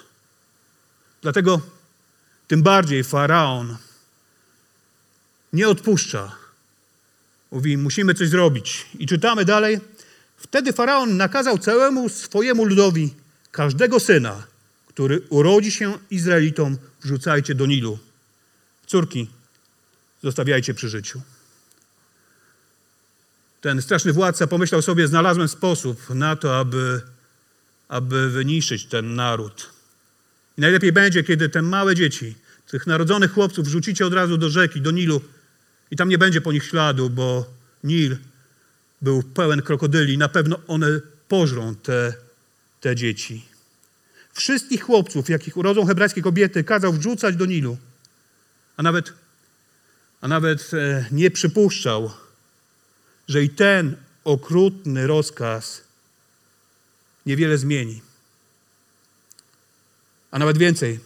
Dlatego 1.21 1.62
tym 2.47 2.63
bardziej 2.63 3.03
faraon 3.03 3.77
nie 5.53 5.69
odpuszcza. 5.69 6.35
Mówi, 7.51 7.77
musimy 7.77 8.13
coś 8.13 8.29
zrobić. 8.29 8.85
I 8.99 9.07
czytamy 9.07 9.45
dalej. 9.45 9.79
Wtedy 10.37 10.73
faraon 10.73 11.17
nakazał 11.17 11.57
całemu 11.57 12.09
swojemu 12.09 12.65
ludowi 12.65 13.13
każdego 13.51 13.99
syna, 13.99 14.43
który 14.87 15.21
urodzi 15.29 15.71
się 15.71 15.97
Izraelitom, 16.09 16.77
wrzucajcie 17.01 17.55
do 17.55 17.65
Nilu. 17.65 17.99
Córki 18.87 19.29
zostawiajcie 20.23 20.73
przy 20.73 20.89
życiu. 20.89 21.21
Ten 23.61 23.81
straszny 23.81 24.13
władca 24.13 24.47
pomyślał 24.47 24.81
sobie, 24.81 25.07
znalazłem 25.07 25.47
sposób 25.47 26.09
na 26.09 26.35
to, 26.35 26.59
aby, 26.59 27.01
aby 27.87 28.29
wyniszczyć 28.29 28.85
ten 28.85 29.15
naród. 29.15 29.75
I 30.57 30.62
najlepiej 30.62 30.91
będzie, 30.91 31.24
kiedy 31.24 31.50
te 31.50 31.62
małe 31.62 31.95
dzieci, 31.95 32.35
tych 32.67 32.88
narodzonych 32.88 33.33
chłopców 33.33 33.65
wrzucicie 33.65 34.05
od 34.05 34.13
razu 34.13 34.38
do 34.38 34.50
rzeki, 34.50 34.81
do 34.81 34.91
Nilu 34.91 35.21
i 35.91 35.95
tam 35.95 36.09
nie 36.09 36.17
będzie 36.17 36.41
po 36.41 36.51
nich 36.51 36.63
śladu, 36.63 37.10
bo 37.10 37.53
Nil 37.84 38.17
był 39.01 39.23
pełen 39.23 39.62
krokodyli. 39.62 40.17
Na 40.17 40.30
pewno 40.30 40.60
one 40.67 40.88
pożrą 41.27 41.75
te, 41.75 42.13
te 42.82 42.95
dzieci. 42.95 43.45
Wszystkich 44.34 44.84
chłopców, 44.84 45.30
jakich 45.30 45.58
urodzą 45.58 45.86
hebrajskie 45.86 46.21
kobiety, 46.21 46.63
kazał 46.63 46.93
wrzucać 46.93 47.36
do 47.36 47.45
Nilu. 47.45 47.77
A 48.77 48.84
nawet, 48.84 49.13
a 50.21 50.27
nawet 50.27 50.71
e, 50.73 51.06
nie 51.12 51.32
przypuszczał, 51.32 52.12
że 53.27 53.43
i 53.43 53.49
ten 53.49 53.95
okrutny 54.23 55.08
rozkaz 55.08 55.82
niewiele 57.25 57.58
zmieni. 57.58 58.01
A 60.36 60.39
nawet 60.39 60.58
więcej, 60.58 61.00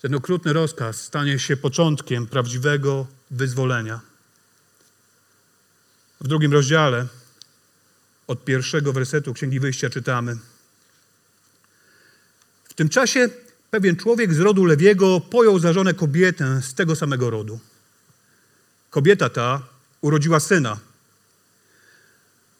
ten 0.00 0.14
okrutny 0.14 0.52
rozkaz 0.52 1.00
stanie 1.00 1.38
się 1.38 1.56
początkiem 1.56 2.26
prawdziwego 2.26 3.06
wyzwolenia. 3.30 4.00
W 6.20 6.28
drugim 6.28 6.52
rozdziale 6.52 7.06
od 8.26 8.44
pierwszego 8.44 8.92
wersetu 8.92 9.34
Księgi 9.34 9.60
Wyjścia 9.60 9.90
czytamy. 9.90 10.36
W 12.64 12.74
tym 12.74 12.88
czasie 12.88 13.28
pewien 13.70 13.96
człowiek 13.96 14.34
z 14.34 14.38
rodu 14.38 14.64
Lewiego 14.64 15.20
pojął 15.20 15.58
za 15.58 15.72
żonę 15.72 15.94
kobietę 15.94 16.62
z 16.62 16.74
tego 16.74 16.96
samego 16.96 17.30
rodu. 17.30 17.60
Kobieta 18.90 19.28
ta 19.28 19.62
urodziła 20.00 20.40
syna. 20.40 20.78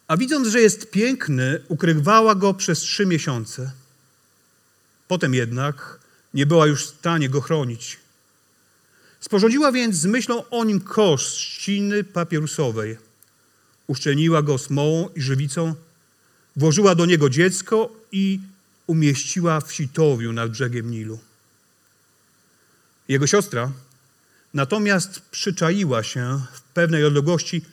A 0.09 0.17
widząc, 0.17 0.49
że 0.49 0.61
jest 0.61 0.91
piękny, 0.91 1.63
ukrywała 1.69 2.35
go 2.35 2.55
przez 2.55 2.79
trzy 2.79 3.07
miesiące. 3.07 3.82
Potem 5.13 5.35
jednak 5.35 5.99
nie 6.35 6.47
była 6.47 6.67
już 6.67 6.85
w 6.85 6.89
stanie 6.89 7.29
go 7.29 7.41
chronić. 7.41 7.99
Sporządziła 9.21 9.73
więc 9.73 9.97
z 9.97 10.07
myślą 10.07 10.49
o 10.51 10.65
nim 10.65 10.81
kosz 10.81 11.27
z 11.27 11.35
ściny 11.35 12.05
papierusowej. 12.05 12.97
Uszczelniła 13.87 14.43
go 14.43 14.59
smołą 14.59 15.09
i 15.09 15.23
żywicą, 15.23 15.75
włożyła 16.57 16.95
do 16.95 17.07
niego 17.07 17.29
dziecko 17.29 17.93
i 18.13 18.41
umieściła 18.87 19.61
w 19.61 19.73
sitowiu 19.73 20.33
nad 20.33 20.51
brzegiem 20.51 20.91
Nilu. 20.91 21.19
Jego 23.09 23.27
siostra 23.27 23.73
natomiast 24.55 25.21
przyczaiła 25.21 26.03
się 26.03 26.41
w 26.53 26.61
pewnej 26.61 27.05
odległości, 27.05 27.65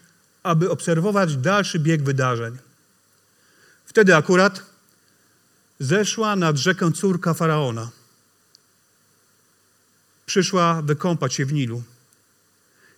aby 0.43 0.71
obserwować 0.71 1.38
dalszy 1.38 1.80
bieg 1.80 2.04
wydarzeń. 2.04 2.58
Wtedy 3.86 4.15
akurat 4.15 4.69
zeszła 5.80 6.36
nad 6.36 6.58
rzekę 6.58 6.92
córka 6.92 7.34
faraona. 7.34 7.89
Przyszła 10.26 10.82
wykąpać 10.82 11.34
się 11.34 11.46
w 11.46 11.54
Nilu. 11.54 11.84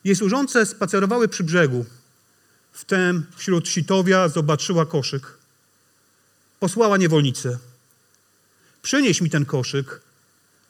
Jej 0.04 0.16
służące 0.16 0.66
spacerowały 0.66 1.28
przy 1.28 1.44
brzegu. 1.44 1.86
Wtem 2.72 3.26
wśród 3.36 3.70
sitowia 3.70 4.30
zobaczyła 4.30 4.86
koszyk. 4.86 5.38
Posłała 6.60 6.98
niewolnicę. 6.98 7.60
Przynieś 8.82 9.22
mi 9.22 9.30
ten 9.30 9.46
koszyk. 9.46 10.02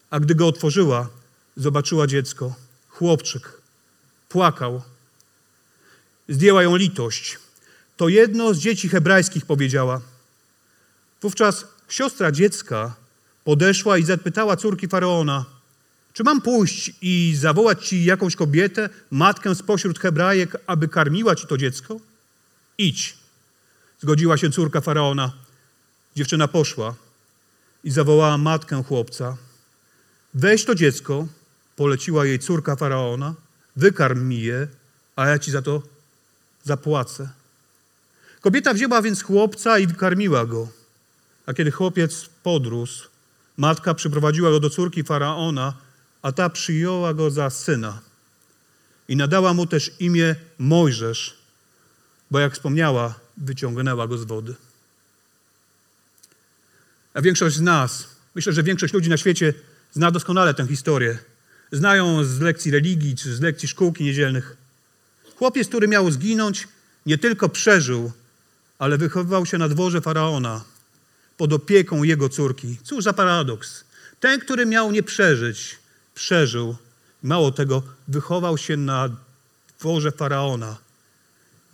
A 0.09 0.19
gdy 0.19 0.35
go 0.35 0.47
otworzyła, 0.47 1.09
zobaczyła 1.57 2.07
dziecko, 2.07 2.55
chłopczyk. 2.89 3.61
Płakał. 4.29 4.81
Zdjęła 6.29 6.63
ją 6.63 6.75
litość. 6.75 7.39
To 7.97 8.09
jedno 8.09 8.53
z 8.53 8.57
dzieci 8.57 8.89
hebrajskich 8.89 9.45
powiedziała. 9.45 10.01
Wówczas 11.21 11.65
siostra 11.91 12.31
dziecka 12.31 12.95
podeszła 13.43 13.97
i 13.97 14.03
zapytała 14.03 14.57
córki 14.57 14.87
faraona: 14.87 15.45
Czy 16.13 16.23
mam 16.23 16.41
pójść 16.41 16.91
i 17.01 17.35
zawołać 17.39 17.87
ci 17.87 18.05
jakąś 18.05 18.35
kobietę, 18.35 18.89
matkę 19.11 19.55
spośród 19.55 19.99
Hebrajek, 19.99 20.57
aby 20.67 20.87
karmiła 20.87 21.35
ci 21.35 21.47
to 21.47 21.57
dziecko? 21.57 21.99
Idź. 22.77 23.17
Zgodziła 23.99 24.37
się 24.37 24.49
córka 24.49 24.81
faraona. 24.81 25.31
Dziewczyna 26.15 26.47
poszła 26.47 26.95
i 27.83 27.91
zawołała 27.91 28.37
matkę 28.37 28.83
chłopca. 28.83 29.37
Weź 30.33 30.65
to 30.65 30.75
dziecko, 30.75 31.27
poleciła 31.75 32.25
jej 32.25 32.39
córka 32.39 32.75
faraona, 32.75 33.33
wykarm 33.75 34.27
mi 34.27 34.41
je, 34.41 34.67
a 35.15 35.27
ja 35.27 35.39
ci 35.39 35.51
za 35.51 35.61
to 35.61 35.81
zapłacę. 36.63 37.29
Kobieta 38.41 38.73
wzięła 38.73 39.01
więc 39.01 39.23
chłopca 39.23 39.79
i 39.79 39.87
wykarmiła 39.87 40.45
go. 40.45 40.80
A 41.45 41.53
kiedy 41.53 41.71
chłopiec 41.71 42.29
podrósł, 42.43 43.09
matka 43.57 43.93
przyprowadziła 43.93 44.49
go 44.49 44.59
do 44.59 44.69
córki 44.69 45.03
faraona, 45.03 45.73
a 46.21 46.31
ta 46.31 46.49
przyjęła 46.49 47.13
go 47.13 47.31
za 47.31 47.49
syna. 47.49 47.99
I 49.07 49.15
nadała 49.15 49.53
mu 49.53 49.65
też 49.65 49.91
imię 49.99 50.35
Mojżesz, 50.57 51.37
bo 52.31 52.39
jak 52.39 52.53
wspomniała, 52.53 53.19
wyciągnęła 53.37 54.07
go 54.07 54.17
z 54.17 54.23
wody. 54.23 54.55
A 57.13 57.21
większość 57.21 57.55
z 57.55 57.61
nas, 57.61 58.07
myślę, 58.35 58.53
że 58.53 58.63
większość 58.63 58.93
ludzi 58.93 59.09
na 59.09 59.17
świecie 59.17 59.53
zna 59.91 60.11
doskonale 60.11 60.53
tę 60.53 60.67
historię. 60.67 61.17
Znają 61.71 62.23
z 62.23 62.39
lekcji 62.39 62.71
religii 62.71 63.15
czy 63.15 63.35
z 63.35 63.41
lekcji 63.41 63.67
szkółki 63.67 64.03
niedzielnych. 64.03 64.57
Chłopiec, 65.35 65.67
który 65.67 65.87
miał 65.87 66.11
zginąć, 66.11 66.67
nie 67.05 67.17
tylko 67.17 67.49
przeżył, 67.49 68.11
ale 68.79 68.97
wychowywał 68.97 69.45
się 69.45 69.57
na 69.57 69.69
dworze 69.69 70.01
faraona 70.01 70.70
pod 71.41 71.53
opieką 71.53 72.03
jego 72.03 72.29
córki. 72.29 72.77
Cóż 72.83 73.03
za 73.03 73.13
paradoks. 73.13 73.83
Ten, 74.19 74.39
który 74.39 74.65
miał 74.65 74.91
nie 74.91 75.03
przeżyć, 75.03 75.79
przeżył. 76.15 76.75
Mało 77.23 77.51
tego, 77.51 77.83
wychował 78.07 78.57
się 78.57 78.77
na 78.77 79.09
dworze 79.79 80.11
faraona. 80.11 80.77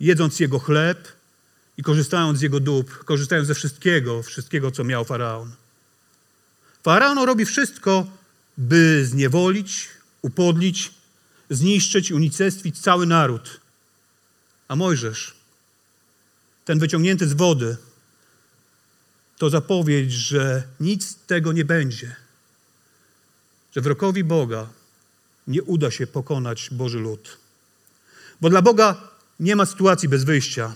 jedząc 0.00 0.40
jego 0.40 0.58
chleb 0.58 1.08
i 1.76 1.82
korzystając 1.82 2.38
z 2.38 2.42
jego 2.42 2.60
dóbr, 2.60 3.04
korzystając 3.04 3.48
ze 3.48 3.54
wszystkiego, 3.54 4.22
wszystkiego, 4.22 4.70
co 4.70 4.84
miał 4.84 5.04
faraon. 5.04 5.52
Faraon 6.82 7.18
robi 7.18 7.44
wszystko, 7.44 8.06
by 8.58 9.06
zniewolić, 9.06 9.88
upodlić, 10.22 10.90
zniszczyć, 11.50 12.12
unicestwić 12.12 12.80
cały 12.80 13.06
naród. 13.06 13.60
A 14.68 14.76
Mojżesz, 14.76 15.34
ten 16.64 16.78
wyciągnięty 16.78 17.28
z 17.28 17.32
wody, 17.32 17.76
to 19.38 19.50
zapowiedź, 19.50 20.12
że 20.12 20.62
nic 20.80 21.08
z 21.08 21.16
tego 21.26 21.52
nie 21.52 21.64
będzie. 21.64 22.16
Że 23.76 23.80
wrokowi 23.80 24.24
Boga 24.24 24.66
nie 25.46 25.62
uda 25.62 25.90
się 25.90 26.06
pokonać 26.06 26.68
Boży 26.72 26.98
lud. 26.98 27.38
Bo 28.40 28.50
dla 28.50 28.62
Boga 28.62 28.96
nie 29.40 29.56
ma 29.56 29.66
sytuacji 29.66 30.08
bez 30.08 30.24
wyjścia. 30.24 30.74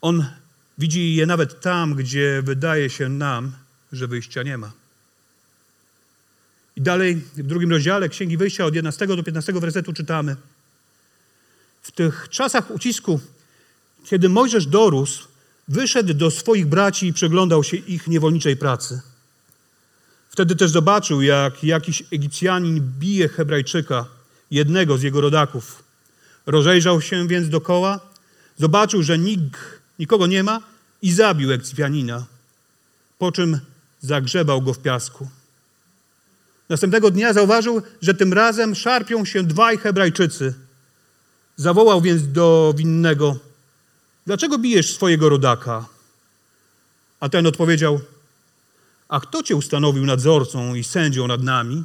On 0.00 0.26
widzi 0.78 1.14
je 1.14 1.26
nawet 1.26 1.60
tam, 1.60 1.94
gdzie 1.94 2.42
wydaje 2.42 2.90
się 2.90 3.08
nam, 3.08 3.52
że 3.92 4.06
wyjścia 4.06 4.42
nie 4.42 4.58
ma. 4.58 4.72
I 6.76 6.80
dalej 6.80 7.16
w 7.16 7.42
drugim 7.42 7.70
rozdziale 7.70 8.08
Księgi 8.08 8.36
Wyjścia 8.36 8.64
od 8.64 8.74
11 8.74 9.06
do 9.06 9.22
15 9.22 9.52
wersetu 9.52 9.92
czytamy. 9.92 10.36
W 11.82 11.92
tych 11.92 12.28
czasach 12.30 12.70
ucisku, 12.70 13.20
kiedy 14.04 14.28
Mojżesz 14.28 14.66
dorósł, 14.66 15.29
wyszedł 15.70 16.14
do 16.14 16.30
swoich 16.30 16.66
braci 16.66 17.06
i 17.06 17.12
przeglądał 17.12 17.64
się 17.64 17.76
ich 17.76 18.06
niewolniczej 18.06 18.56
pracy. 18.56 19.00
Wtedy 20.28 20.56
też 20.56 20.70
zobaczył, 20.70 21.22
jak 21.22 21.64
jakiś 21.64 22.02
Egipcjanin 22.12 22.92
bije 22.98 23.28
Hebrajczyka, 23.28 24.06
jednego 24.50 24.98
z 24.98 25.02
jego 25.02 25.20
rodaków. 25.20 25.82
Rozejrzał 26.46 27.00
się 27.00 27.28
więc 27.28 27.48
dokoła, 27.48 28.00
zobaczył, 28.58 29.02
że 29.02 29.18
nikt, 29.18 29.60
nikogo 29.98 30.26
nie 30.26 30.42
ma 30.42 30.60
i 31.02 31.12
zabił 31.12 31.52
Egipcjanina, 31.52 32.26
po 33.18 33.32
czym 33.32 33.60
zagrzebał 34.00 34.62
go 34.62 34.74
w 34.74 34.78
piasku. 34.78 35.28
Następnego 36.68 37.10
dnia 37.10 37.32
zauważył, 37.32 37.82
że 38.02 38.14
tym 38.14 38.32
razem 38.32 38.74
szarpią 38.74 39.24
się 39.24 39.42
dwaj 39.42 39.78
Hebrajczycy. 39.78 40.54
Zawołał 41.56 42.00
więc 42.00 42.32
do 42.32 42.74
winnego: 42.76 43.49
Dlaczego 44.26 44.58
bijesz 44.58 44.94
swojego 44.94 45.28
rodaka? 45.28 45.86
A 47.20 47.28
ten 47.28 47.46
odpowiedział: 47.46 48.00
A 49.08 49.20
kto 49.20 49.42
cię 49.42 49.56
ustanowił 49.56 50.06
nadzorcą 50.06 50.74
i 50.74 50.84
sędzią 50.84 51.26
nad 51.26 51.42
nami? 51.42 51.84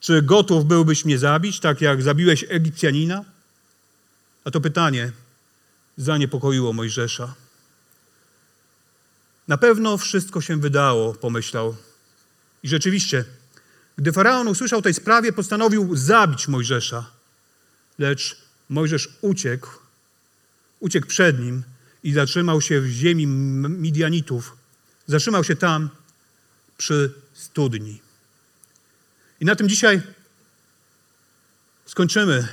Czy 0.00 0.22
gotów 0.22 0.64
byłbyś 0.64 1.04
mnie 1.04 1.18
zabić, 1.18 1.60
tak 1.60 1.80
jak 1.80 2.02
zabiłeś 2.02 2.44
Egipcjanina? 2.48 3.24
A 4.44 4.50
to 4.50 4.60
pytanie 4.60 5.12
zaniepokoiło 5.96 6.72
Mojżesza. 6.72 7.34
Na 9.48 9.58
pewno 9.58 9.98
wszystko 9.98 10.40
się 10.40 10.56
wydało, 10.56 11.14
pomyślał. 11.14 11.76
I 12.62 12.68
rzeczywiście, 12.68 13.24
gdy 13.96 14.12
faraon 14.12 14.48
usłyszał 14.48 14.82
tej 14.82 14.94
sprawie, 14.94 15.32
postanowił 15.32 15.96
zabić 15.96 16.48
Mojżesza. 16.48 17.10
Lecz 17.98 18.36
Mojżesz 18.68 19.08
uciekł, 19.20 19.68
uciekł 20.80 21.06
przed 21.06 21.38
nim 21.40 21.62
i 22.02 22.12
zatrzymał 22.12 22.60
się 22.60 22.80
w 22.80 22.86
ziemi 22.86 23.26
Midianitów. 23.26 24.56
Zatrzymał 25.06 25.44
się 25.44 25.56
tam 25.56 25.90
przy 26.76 27.14
studni. 27.32 28.00
I 29.40 29.44
na 29.44 29.56
tym 29.56 29.68
dzisiaj 29.68 30.02
skończymy 31.86 32.48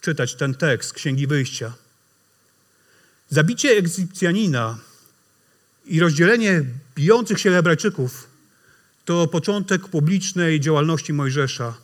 czytać 0.00 0.34
ten 0.34 0.54
tekst 0.54 0.92
Księgi 0.92 1.26
Wyjścia. 1.26 1.72
Zabicie 3.30 3.70
Egipcjanina 3.70 4.78
i 5.86 6.00
rozdzielenie 6.00 6.64
bijących 6.94 7.40
się 7.40 7.50
Hebrajczyków 7.50 8.30
to 9.04 9.26
początek 9.26 9.88
publicznej 9.88 10.60
działalności 10.60 11.12
Mojżesza. 11.12 11.74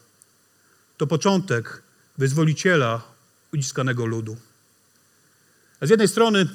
To 0.97 1.07
początek 1.07 1.83
wyzwoliciela 2.19 3.03
uciskanego 3.53 4.07
ludu. 4.07 4.37
Z 5.83 5.91
jednej 5.91 6.09
strony 6.09 6.47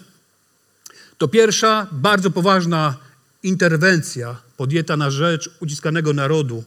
to 1.17 1.27
pierwsza 1.27 1.87
bardzo 1.91 2.31
poważna 2.31 2.97
interwencja 3.43 4.41
podjęta 4.57 4.97
na 4.97 5.11
rzecz 5.11 5.49
uciskanego 5.59 6.13
narodu. 6.13 6.63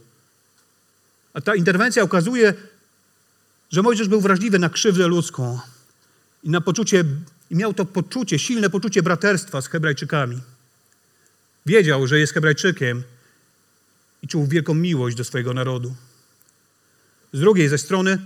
A 1.34 1.40
ta 1.40 1.54
interwencja 1.54 2.02
okazuje, 2.02 2.54
że 3.70 3.82
Mojżesz 3.82 4.08
był 4.08 4.20
wrażliwy 4.20 4.58
na 4.58 4.68
krzywdę 4.68 5.06
ludzką 5.08 5.60
i 6.42 6.50
na 6.50 6.60
poczucie, 6.60 7.04
i 7.50 7.56
miał 7.56 7.74
to 7.74 7.84
poczucie, 7.84 8.38
silne 8.38 8.70
poczucie 8.70 9.02
braterstwa 9.02 9.62
z 9.62 9.68
Hebrajczykami. 9.68 10.40
Wiedział, 11.66 12.06
że 12.06 12.18
jest 12.18 12.34
Hebrajczykiem 12.34 13.02
i 14.22 14.28
czuł 14.28 14.46
wielką 14.46 14.74
miłość 14.74 15.16
do 15.16 15.24
swojego 15.24 15.54
narodu. 15.54 15.94
Z 17.32 17.40
drugiej 17.40 17.68
ze 17.68 17.78
strony 17.78 18.18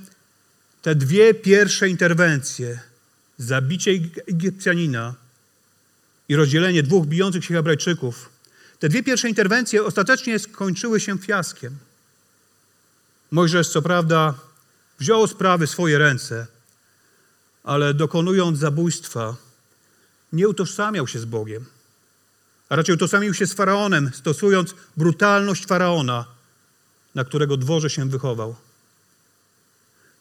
te 0.83 0.95
dwie 0.95 1.35
pierwsze 1.35 1.89
interwencje, 1.89 2.81
zabicie 3.39 3.91
Egipcjanina 4.27 5.15
i 6.29 6.37
rozdzielenie 6.37 6.83
dwóch 6.83 7.07
bijących 7.07 7.45
się 7.45 7.55
Hebrajczyków, 7.55 8.31
te 8.79 8.89
dwie 8.89 9.03
pierwsze 9.03 9.29
interwencje 9.29 9.85
ostatecznie 9.85 10.39
skończyły 10.39 11.01
się 11.01 11.19
fiaskiem. 11.19 11.79
Mojżesz, 13.31 13.69
co 13.69 13.83
prawda, 13.83 14.35
wziął 14.99 15.27
sprawy 15.27 15.67
w 15.67 15.71
swoje 15.71 15.99
ręce, 15.99 16.47
ale 17.65 17.95
dokonując 17.95 18.59
zabójstwa, 18.59 19.37
nie 20.33 20.49
utożsamiał 20.49 21.07
się 21.07 21.19
z 21.19 21.25
Bogiem 21.25 21.67
a 22.69 22.77
raczej 22.77 22.95
utożsamił 22.95 23.35
się 23.35 23.47
z 23.47 23.53
faraonem, 23.53 24.11
stosując 24.15 24.75
brutalność 24.97 25.67
faraona, 25.67 26.25
na 27.15 27.25
którego 27.25 27.57
dworze 27.57 27.91
się 27.91 28.09
wychował. 28.09 28.57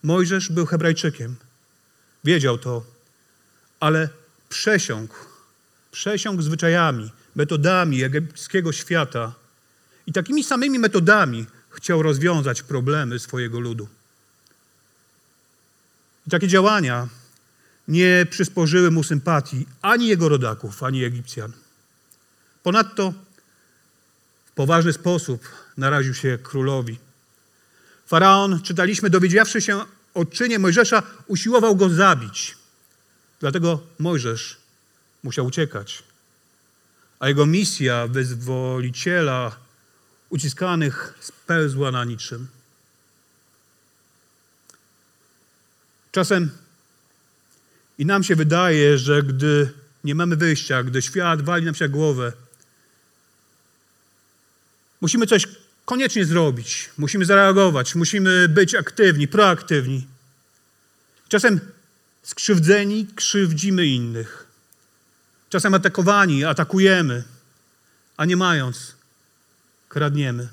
Mojżesz 0.04 0.50
był 0.50 0.66
Hebrajczykiem. 0.66 1.36
Wiedział 2.24 2.58
to, 2.58 2.84
ale 3.80 4.10
przesiąkł, 4.50 5.16
przesiąkł 5.92 6.42
zwyczajami, 6.42 7.12
metodami 7.36 8.04
egipskiego 8.04 8.72
świata 8.72 9.34
i 10.08 10.14
takimi 10.14 10.44
samymi 10.44 10.80
metodami 10.80 11.46
chciał 11.70 12.04
rozwiązać 12.04 12.64
problemy 12.64 13.20
swojego 13.20 13.60
ludu. 13.60 13.88
I 16.28 16.30
takie 16.30 16.48
działania 16.48 17.08
nie 17.88 18.26
przysporzyły 18.30 18.92
mu 18.92 19.04
sympatii 19.04 19.66
ani 19.82 20.08
jego 20.08 20.30
rodaków, 20.30 20.84
ani 20.84 21.04
Egipcjan. 21.04 21.52
Ponadto 22.64 23.14
w 24.46 24.52
poważny 24.52 24.94
sposób 24.94 25.48
naraził 25.78 26.14
się 26.14 26.38
królowi. 26.44 27.00
Faraon, 28.08 28.62
czytaliśmy, 28.62 29.10
dowiedziawszy 29.10 29.62
się 29.62 29.82
o 30.14 30.26
czynie 30.26 30.60
Mojżesza, 30.60 31.04
usiłował 31.28 31.76
go 31.76 31.90
zabić. 31.90 32.58
Dlatego 33.40 33.80
Mojżesz 34.00 34.58
musiał 35.24 35.46
uciekać. 35.46 36.04
A 37.20 37.28
jego 37.28 37.46
misja 37.46 38.08
wyzwoliciela 38.08 39.56
uciskanych 40.30 41.14
spełzła 41.22 41.92
na 41.92 42.06
niczym. 42.06 42.48
Czasem 46.12 46.50
i 47.98 48.06
nam 48.06 48.24
się 48.24 48.36
wydaje, 48.36 48.98
że 48.98 49.24
gdy 49.24 49.74
nie 50.04 50.16
mamy 50.16 50.36
wyjścia, 50.36 50.84
gdy 50.84 51.02
świat 51.02 51.42
wali 51.42 51.66
nam 51.66 51.76
się 51.76 51.90
głowę, 51.90 52.34
Musimy 55.02 55.28
coś 55.28 55.48
koniecznie 55.86 56.26
zrobić, 56.26 56.90
musimy 56.98 57.26
zareagować, 57.26 57.96
musimy 57.96 58.50
być 58.50 58.76
aktywni, 58.76 59.28
proaktywni. 59.28 60.08
Czasem 61.30 61.60
skrzywdzeni 62.28 63.08
krzywdzimy 63.16 63.86
innych. 63.86 64.48
Czasem 65.50 65.74
atakowani 65.74 66.46
atakujemy, 66.46 67.24
a 68.18 68.26
nie 68.26 68.38
mając, 68.38 68.96
kradniemy. 69.90 70.50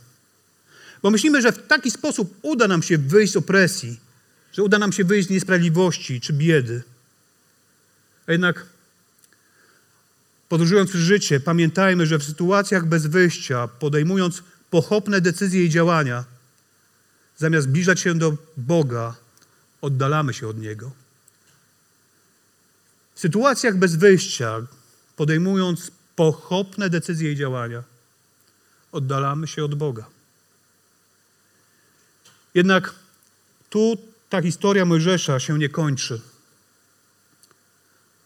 Bo 1.02 1.10
myślimy, 1.10 1.42
że 1.42 1.52
w 1.52 1.66
taki 1.66 1.90
sposób 1.90 2.38
uda 2.42 2.68
nam 2.68 2.82
się 2.82 2.98
wyjść 2.98 3.32
z 3.32 3.36
opresji, 3.36 4.00
że 4.52 4.62
uda 4.62 4.78
nam 4.78 4.92
się 4.92 5.04
wyjść 5.04 5.28
z 5.28 5.30
niesprawiedliwości 5.30 6.20
czy 6.20 6.32
biedy. 6.32 6.82
A 8.26 8.32
jednak 8.32 8.66
Podróżując 10.48 10.90
przez 10.90 11.00
życie, 11.00 11.40
pamiętajmy, 11.40 12.06
że 12.06 12.18
w 12.18 12.24
sytuacjach 12.24 12.86
bez 12.86 13.06
wyjścia, 13.06 13.68
podejmując 13.68 14.42
pochopne 14.70 15.20
decyzje 15.20 15.64
i 15.64 15.70
działania, 15.70 16.24
zamiast 17.36 17.66
zbliżać 17.66 18.00
się 18.00 18.14
do 18.14 18.36
Boga, 18.56 19.14
oddalamy 19.80 20.34
się 20.34 20.48
od 20.48 20.58
Niego. 20.58 21.03
Sytuacjach 23.24 23.76
bez 23.76 23.96
wyjścia, 23.96 24.66
podejmując 25.16 25.90
pochopne 26.16 26.90
decyzje 26.90 27.32
i 27.32 27.36
działania, 27.36 27.82
oddalamy 28.92 29.46
się 29.46 29.64
od 29.64 29.74
Boga. 29.74 30.04
Jednak 32.54 32.94
tu 33.70 33.96
ta 34.28 34.42
historia 34.42 34.84
Mojżesza 34.84 35.40
się 35.40 35.58
nie 35.58 35.68
kończy. 35.68 36.20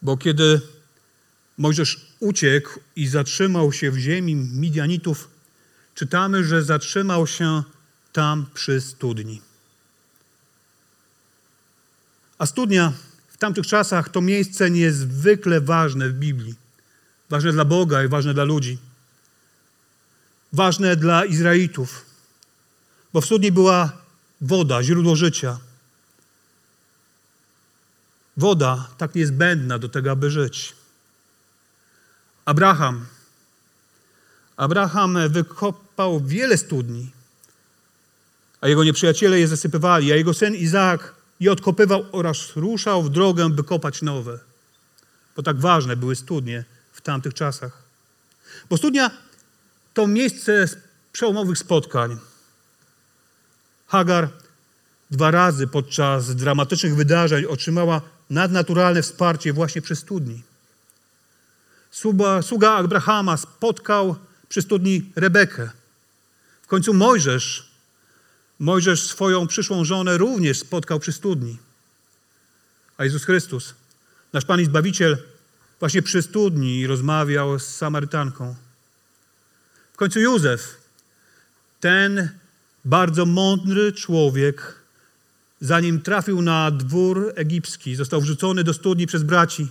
Bo 0.02 0.16
kiedy 0.16 0.60
Mojżesz 1.58 2.06
uciekł 2.20 2.80
i 2.96 3.06
zatrzymał 3.06 3.72
się 3.72 3.90
w 3.90 3.98
ziemi 3.98 4.34
Midianitów, 4.34 5.28
czytamy, 5.94 6.44
że 6.44 6.62
zatrzymał 6.62 7.26
się 7.26 7.62
tam 8.12 8.46
przy 8.54 8.80
studni. 8.80 9.42
A 12.38 12.46
studnia 12.46 12.92
w 13.38 13.40
tamtych 13.40 13.66
czasach 13.66 14.08
to 14.08 14.20
miejsce 14.20 14.70
niezwykle 14.70 15.60
ważne 15.60 16.08
w 16.08 16.12
Biblii. 16.12 16.54
Ważne 17.30 17.52
dla 17.52 17.64
Boga 17.64 18.04
i 18.04 18.08
ważne 18.08 18.34
dla 18.34 18.44
ludzi. 18.44 18.78
Ważne 20.52 20.96
dla 20.96 21.24
Izraelitów. 21.24 22.04
Bo 23.12 23.20
w 23.20 23.24
studni 23.24 23.52
była 23.52 23.92
woda, 24.40 24.82
źródło 24.82 25.16
życia. 25.16 25.58
Woda 28.36 28.88
tak 28.98 29.14
niezbędna 29.14 29.78
do 29.78 29.88
tego, 29.88 30.10
aby 30.10 30.30
żyć. 30.30 30.74
Abraham. 32.44 33.06
Abraham 34.56 35.18
wykopał 35.28 36.20
wiele 36.20 36.56
studni, 36.56 37.10
a 38.60 38.68
jego 38.68 38.84
nieprzyjaciele 38.84 39.40
je 39.40 39.48
zasypywali, 39.48 40.12
a 40.12 40.16
jego 40.16 40.34
syn 40.34 40.54
Izaak 40.54 41.17
je 41.40 41.52
odkopywał 41.52 42.04
oraz 42.12 42.56
ruszał 42.56 43.02
w 43.02 43.10
drogę, 43.10 43.50
by 43.50 43.64
kopać 43.64 44.02
nowe. 44.02 44.38
Bo 45.36 45.42
tak 45.42 45.60
ważne 45.60 45.96
były 45.96 46.16
studnie 46.16 46.64
w 46.92 47.00
tamtych 47.00 47.34
czasach. 47.34 47.82
Bo 48.70 48.76
studnia 48.76 49.10
to 49.94 50.06
miejsce 50.06 50.68
przełomowych 51.12 51.58
spotkań. 51.58 52.18
Hagar 53.86 54.28
dwa 55.10 55.30
razy 55.30 55.66
podczas 55.66 56.34
dramatycznych 56.36 56.96
wydarzeń 56.96 57.44
otrzymała 57.44 58.00
nadnaturalne 58.30 59.02
wsparcie 59.02 59.52
właśnie 59.52 59.82
przy 59.82 59.96
studni. 59.96 60.42
Sługa, 61.90 62.42
sługa 62.42 62.70
Abrahama 62.70 63.36
spotkał 63.36 64.16
przy 64.48 64.62
studni 64.62 65.12
Rebekę. 65.16 65.70
W 66.62 66.66
końcu 66.66 66.94
Mojżesz, 66.94 67.67
Mojżesz 68.58 69.02
swoją 69.02 69.46
przyszłą 69.46 69.84
żonę 69.84 70.16
również 70.16 70.58
spotkał 70.58 71.00
przy 71.00 71.12
studni. 71.12 71.58
A 72.96 73.04
Jezus 73.04 73.24
Chrystus, 73.24 73.74
nasz 74.32 74.44
Pan 74.44 74.60
i 74.60 74.64
Zbawiciel, 74.64 75.18
właśnie 75.80 76.02
przy 76.02 76.22
studni 76.22 76.86
rozmawiał 76.86 77.58
z 77.58 77.66
Samarytanką. 77.66 78.54
W 79.92 79.96
końcu 79.96 80.20
Józef, 80.20 80.76
ten 81.80 82.28
bardzo 82.84 83.26
mądry 83.26 83.92
człowiek, 83.92 84.74
zanim 85.60 86.02
trafił 86.02 86.42
na 86.42 86.70
dwór 86.70 87.32
egipski, 87.36 87.96
został 87.96 88.20
wrzucony 88.20 88.64
do 88.64 88.74
studni 88.74 89.06
przez 89.06 89.22
braci, 89.22 89.68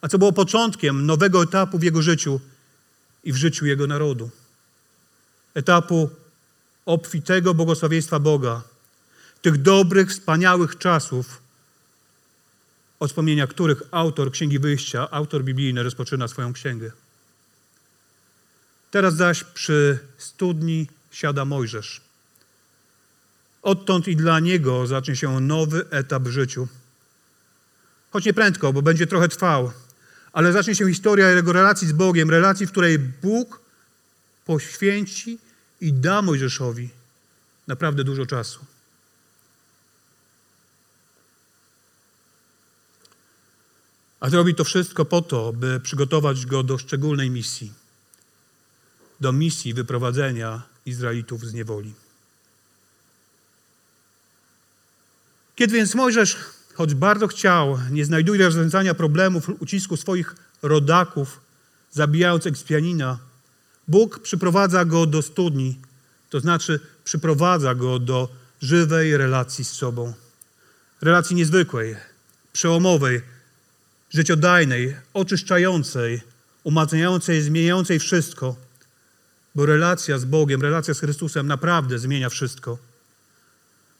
a 0.00 0.08
co 0.08 0.18
było 0.18 0.32
początkiem 0.32 1.06
nowego 1.06 1.42
etapu 1.42 1.78
w 1.78 1.82
jego 1.82 2.02
życiu 2.02 2.40
i 3.24 3.32
w 3.32 3.36
życiu 3.36 3.66
jego 3.66 3.86
narodu. 3.86 4.30
Etapu 5.54 6.10
obfitego 6.86 7.54
błogosławieństwa 7.54 8.18
Boga, 8.18 8.62
tych 9.42 9.62
dobrych, 9.62 10.10
wspaniałych 10.10 10.78
czasów, 10.78 11.42
od 13.00 13.10
wspomnienia 13.10 13.46
których 13.46 13.82
autor 13.90 14.30
Księgi 14.32 14.58
Wyjścia, 14.58 15.10
autor 15.10 15.44
biblijny 15.44 15.82
rozpoczyna 15.82 16.28
swoją 16.28 16.52
księgę. 16.52 16.90
Teraz 18.90 19.14
zaś 19.14 19.44
przy 19.44 19.98
studni 20.18 20.86
siada 21.10 21.44
Mojżesz. 21.44 22.00
Odtąd 23.62 24.08
i 24.08 24.16
dla 24.16 24.40
niego 24.40 24.86
zacznie 24.86 25.16
się 25.16 25.40
nowy 25.40 25.90
etap 25.90 26.22
w 26.22 26.30
życiu. 26.30 26.68
Choć 28.10 28.24
nie 28.24 28.34
prędko, 28.34 28.72
bo 28.72 28.82
będzie 28.82 29.06
trochę 29.06 29.28
trwał, 29.28 29.72
ale 30.32 30.52
zacznie 30.52 30.74
się 30.74 30.88
historia 30.88 31.30
jego 31.30 31.52
relacji 31.52 31.88
z 31.88 31.92
Bogiem, 31.92 32.30
relacji, 32.30 32.66
w 32.66 32.70
której 32.70 32.98
Bóg 32.98 33.60
poświęci 34.44 35.38
i 35.80 35.92
da 35.92 36.22
Mojżeszowi 36.22 36.90
naprawdę 37.66 38.04
dużo 38.04 38.26
czasu. 38.26 38.60
A 44.20 44.30
zrobi 44.30 44.54
to 44.54 44.64
wszystko 44.64 45.04
po 45.04 45.22
to, 45.22 45.52
by 45.52 45.80
przygotować 45.80 46.46
go 46.46 46.62
do 46.62 46.78
szczególnej 46.78 47.30
misji 47.30 47.72
do 49.20 49.32
misji 49.32 49.74
wyprowadzenia 49.74 50.62
Izraelitów 50.86 51.46
z 51.46 51.54
niewoli. 51.54 51.94
Kiedy 55.56 55.74
więc 55.74 55.94
Mojżesz, 55.94 56.36
choć 56.74 56.94
bardzo 56.94 57.26
chciał, 57.26 57.78
nie 57.90 58.04
znajduje 58.04 58.44
rozwiązania 58.44 58.94
problemów 58.94 59.50
ucisku 59.60 59.96
swoich 59.96 60.34
rodaków, 60.62 61.40
zabijając 61.90 62.46
Ekspianina, 62.46 63.18
Bóg 63.88 64.18
przyprowadza 64.18 64.84
go 64.84 65.06
do 65.06 65.22
studni, 65.22 65.78
to 66.30 66.40
znaczy 66.40 66.80
przyprowadza 67.04 67.74
go 67.74 67.98
do 67.98 68.28
żywej 68.62 69.16
relacji 69.16 69.64
z 69.64 69.72
sobą. 69.72 70.12
Relacji 71.00 71.36
niezwykłej, 71.36 71.96
przełomowej, 72.52 73.22
życiodajnej, 74.10 74.96
oczyszczającej, 75.14 76.20
umacniającej, 76.64 77.42
zmieniającej 77.42 77.98
wszystko, 77.98 78.56
bo 79.54 79.66
relacja 79.66 80.18
z 80.18 80.24
Bogiem, 80.24 80.62
relacja 80.62 80.94
z 80.94 81.00
Chrystusem 81.00 81.46
naprawdę 81.46 81.98
zmienia 81.98 82.28
wszystko. 82.28 82.78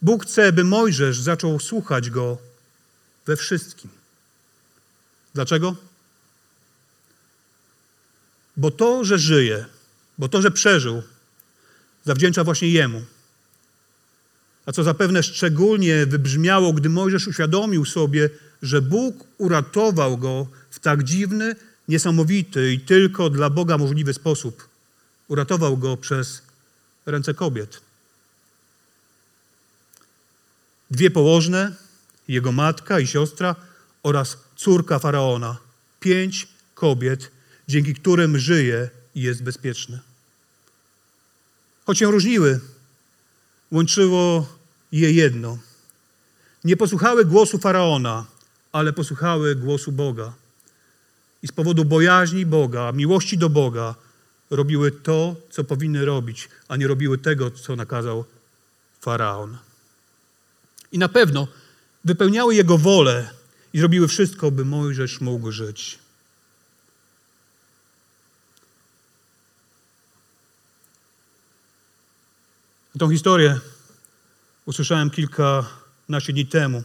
Bóg 0.01 0.25
chce, 0.25 0.51
by 0.51 0.63
Mojżesz 0.63 1.19
zaczął 1.19 1.59
słuchać 1.59 2.09
Go 2.09 2.37
we 3.25 3.35
wszystkim. 3.35 3.91
Dlaczego? 5.33 5.75
Bo 8.57 8.71
to, 8.71 9.03
że 9.03 9.19
żyje, 9.19 9.65
bo 10.17 10.29
to, 10.29 10.41
że 10.41 10.51
przeżył, 10.51 11.03
zawdzięcza 12.05 12.43
właśnie 12.43 12.69
Jemu. 12.69 13.01
A 14.65 14.71
co 14.71 14.83
zapewne 14.83 15.23
szczególnie 15.23 16.05
wybrzmiało, 16.05 16.73
gdy 16.73 16.89
Mojżesz 16.89 17.27
uświadomił 17.27 17.85
sobie, 17.85 18.29
że 18.61 18.81
Bóg 18.81 19.27
uratował 19.37 20.17
go 20.17 20.47
w 20.69 20.79
tak 20.79 21.03
dziwny, 21.03 21.55
niesamowity 21.87 22.73
i 22.73 22.79
tylko 22.79 23.29
dla 23.29 23.49
Boga 23.49 23.77
możliwy 23.77 24.13
sposób. 24.13 24.69
Uratował 25.27 25.77
go 25.77 25.97
przez 25.97 26.41
ręce 27.05 27.33
kobiet. 27.33 27.81
Dwie 30.91 31.11
położne, 31.11 31.75
jego 32.27 32.51
matka 32.51 32.99
i 32.99 33.07
siostra 33.07 33.55
oraz 34.03 34.37
córka 34.55 34.99
faraona. 34.99 35.57
Pięć 35.99 36.47
kobiet, 36.75 37.31
dzięki 37.67 37.93
którym 37.93 38.39
żyje 38.39 38.89
i 39.15 39.21
jest 39.21 39.43
bezpieczny. 39.43 39.99
Choć 41.87 41.99
się 41.99 42.11
różniły, 42.11 42.59
łączyło 43.71 44.47
je 44.91 45.11
jedno. 45.11 45.57
Nie 46.63 46.77
posłuchały 46.77 47.25
głosu 47.25 47.57
faraona, 47.57 48.25
ale 48.71 48.93
posłuchały 48.93 49.55
głosu 49.55 49.91
Boga. 49.91 50.33
I 51.43 51.47
z 51.47 51.51
powodu 51.51 51.85
bojaźni 51.85 52.45
Boga, 52.45 52.91
miłości 52.91 53.37
do 53.37 53.49
Boga, 53.49 53.95
robiły 54.49 54.91
to, 54.91 55.35
co 55.49 55.63
powinny 55.63 56.05
robić, 56.05 56.49
a 56.67 56.75
nie 56.75 56.87
robiły 56.87 57.17
tego, 57.17 57.51
co 57.51 57.75
nakazał 57.75 58.25
faraon. 59.01 59.57
I 60.91 60.97
na 60.97 61.09
pewno 61.09 61.47
wypełniały 62.05 62.55
jego 62.55 62.77
wolę 62.77 63.29
i 63.73 63.79
zrobiły 63.79 64.07
wszystko, 64.07 64.51
by 64.51 64.65
Mojżesz 64.65 65.21
mógł 65.21 65.51
żyć. 65.51 65.99
Tą 72.99 73.09
historię 73.09 73.59
usłyszałem 74.65 75.09
kilkanaście 75.09 76.33
dni 76.33 76.45
temu. 76.45 76.83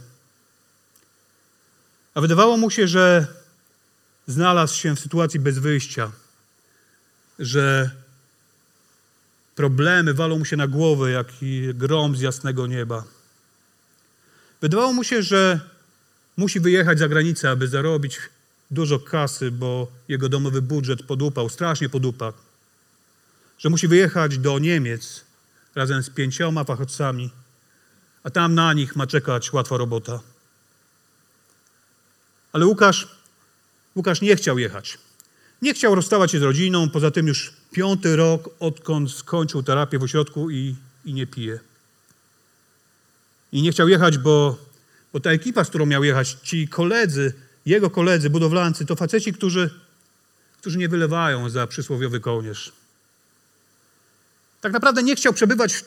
A 2.15 2.21
wydawało 2.21 2.57
mu 2.57 2.71
się, 2.71 2.89
że 2.89 3.27
znalazł 4.27 4.77
się 4.77 4.97
w 4.97 5.01
sytuacji 5.01 5.41
bez 5.41 5.59
wyjścia 5.59 6.13
że 7.39 7.91
problemy 9.55 10.15
walą 10.15 10.39
mu 10.39 10.45
się 10.45 10.57
na 10.57 10.67
głowę, 10.67 11.11
jak 11.11 11.27
grom 11.75 12.17
z 12.17 12.21
jasnego 12.21 12.67
nieba. 12.67 13.05
Wydawało 14.61 14.93
mu 14.93 15.05
się, 15.05 15.23
że 15.23 15.61
musi 16.37 16.61
wyjechać 16.61 16.99
za 16.99 17.09
granicę, 17.09 17.51
aby 17.51 17.69
zarobić 17.69 18.19
dużo 18.71 18.99
kasy, 18.99 19.51
bo 19.51 19.93
jego 20.09 20.29
domowy 20.29 20.63
budżet 20.63 21.03
podupał, 21.03 21.49
strasznie 21.49 21.89
podupał. 21.89 22.33
Że 23.59 23.71
musi 23.71 23.89
wyjechać 23.89 24.39
do 24.39 24.59
Niemiec 24.59 25.25
razem 25.75 26.03
z 26.03 26.11
pięcioma 26.11 26.65
fachowcami, 26.65 27.31
a 28.23 28.31
tam 28.31 28.55
na 28.55 28.73
nich 28.73 28.97
ma 28.97 29.07
czekać 29.07 29.53
łatwa 29.53 29.77
robota. 29.77 30.21
Ale 32.53 32.67
Łukasz, 32.67 33.09
Łukasz 33.97 34.21
nie 34.21 34.37
chciał 34.37 34.59
jechać. 34.59 34.99
Nie 35.63 35.75
chciał 35.75 35.95
rozstawać 35.95 36.31
się 36.31 36.39
z 36.39 36.43
rodziną, 36.43 36.91
poza 36.91 37.11
tym 37.11 37.27
już 37.27 37.53
piąty 37.73 38.17
rok, 38.17 38.51
odkąd 38.61 39.13
skończył 39.13 39.63
terapię 39.63 39.99
w 39.99 40.03
ośrodku 40.03 40.51
i, 40.51 40.77
i 41.05 41.15
nie 41.15 41.27
pije. 41.27 41.61
I 43.53 43.63
nie 43.63 43.73
chciał 43.73 43.89
jechać, 43.89 44.19
bo, 44.19 44.59
bo 45.13 45.21
ta 45.21 45.31
ekipa, 45.31 45.65
z 45.65 45.69
którą 45.69 45.87
miał 45.87 46.05
jechać, 46.05 46.37
ci 46.43 46.69
koledzy, 46.69 47.33
jego 47.67 47.91
koledzy, 47.91 48.31
budowlańcy, 48.31 48.87
to 48.87 48.97
faceci, 48.97 49.33
którzy, 49.33 49.71
którzy 50.61 50.79
nie 50.79 50.89
wylewają 50.89 51.51
za 51.51 51.67
przysłowiowy 51.67 52.21
kołnierz. 52.21 52.73
Tak 54.63 54.73
naprawdę 54.73 55.03
nie 55.03 55.17
chciał 55.17 55.33
przebywać 55.33 55.75
w 55.75 55.85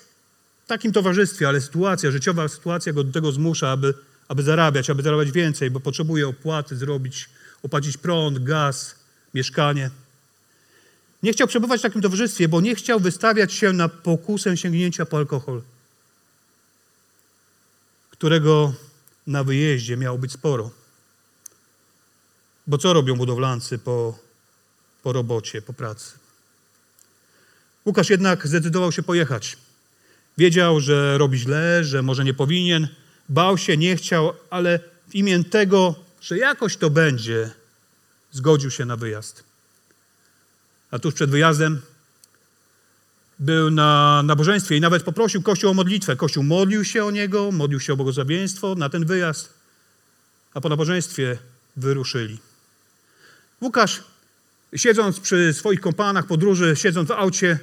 takim 0.67 0.91
towarzystwie, 0.91 1.47
ale 1.47 1.61
sytuacja, 1.61 2.11
życiowa 2.11 2.47
sytuacja 2.47 2.93
go 2.93 3.03
do 3.03 3.11
tego 3.11 3.31
zmusza, 3.31 3.71
aby, 3.71 3.93
aby 4.27 4.43
zarabiać, 4.43 4.89
aby 4.89 5.03
zarabiać 5.03 5.31
więcej, 5.31 5.71
bo 5.71 5.79
potrzebuje 5.79 6.27
opłaty 6.27 6.75
zrobić, 6.75 7.29
opłacić 7.63 7.97
prąd, 7.97 8.39
gaz, 8.39 8.95
mieszkanie. 9.33 9.89
Nie 11.23 11.33
chciał 11.33 11.47
przebywać 11.47 11.79
w 11.79 11.83
takim 11.83 12.01
towarzystwie, 12.01 12.47
bo 12.47 12.61
nie 12.61 12.75
chciał 12.75 12.99
wystawiać 12.99 13.53
się 13.53 13.73
na 13.73 13.89
pokusę 13.89 14.57
sięgnięcia 14.57 15.05
po 15.05 15.17
alkohol, 15.17 15.61
którego 18.11 18.73
na 19.27 19.43
wyjeździe 19.43 19.97
miało 19.97 20.17
być 20.17 20.31
sporo. 20.31 20.71
Bo 22.67 22.77
co 22.77 22.93
robią 22.93 23.15
budowlańcy 23.15 23.77
po, 23.77 24.19
po 25.03 25.13
robocie, 25.13 25.61
po 25.61 25.73
pracy? 25.73 26.24
Łukasz 27.85 28.09
jednak 28.09 28.47
zdecydował 28.47 28.91
się 28.91 29.03
pojechać. 29.03 29.57
Wiedział, 30.37 30.79
że 30.79 31.17
robi 31.17 31.37
źle, 31.37 31.83
że 31.83 32.01
może 32.01 32.23
nie 32.23 32.33
powinien. 32.33 32.87
Bał 33.29 33.57
się, 33.57 33.77
nie 33.77 33.95
chciał, 33.95 34.33
ale 34.49 34.79
w 35.07 35.15
imię 35.15 35.43
tego, 35.43 35.95
że 36.21 36.37
jakoś 36.37 36.77
to 36.77 36.89
będzie, 36.89 37.51
zgodził 38.31 38.71
się 38.71 38.85
na 38.85 38.97
wyjazd. 38.97 39.43
A 40.91 40.99
tuż 40.99 41.13
przed 41.13 41.29
wyjazdem 41.29 41.81
był 43.39 43.71
na 43.71 44.21
nabożeństwie 44.23 44.77
i 44.77 44.81
nawet 44.81 45.03
poprosił 45.03 45.41
Kościół 45.41 45.69
o 45.69 45.73
modlitwę. 45.73 46.15
Kościół 46.15 46.43
modlił 46.43 46.85
się 46.85 47.05
o 47.05 47.11
niego, 47.11 47.51
modlił 47.51 47.79
się 47.79 47.93
o 47.93 47.95
błogosławieństwo 47.95 48.75
na 48.75 48.89
ten 48.89 49.05
wyjazd, 49.05 49.53
a 50.53 50.61
po 50.61 50.69
nabożeństwie 50.69 51.37
wyruszyli. 51.77 52.39
Łukasz, 53.61 54.03
siedząc 54.75 55.19
przy 55.19 55.53
swoich 55.53 55.81
kompanach 55.81 56.27
podróży, 56.27 56.75
siedząc 56.75 57.09
w 57.09 57.11
aucie, 57.11 57.59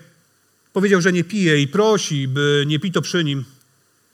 powiedział, 0.73 1.01
że 1.01 1.13
nie 1.13 1.25
pije 1.25 1.61
i 1.61 1.69
prosi, 1.69 2.29
by 2.29 2.65
nie 2.67 2.81
pito 2.81 3.03
przy 3.03 3.25
nim. 3.25 3.45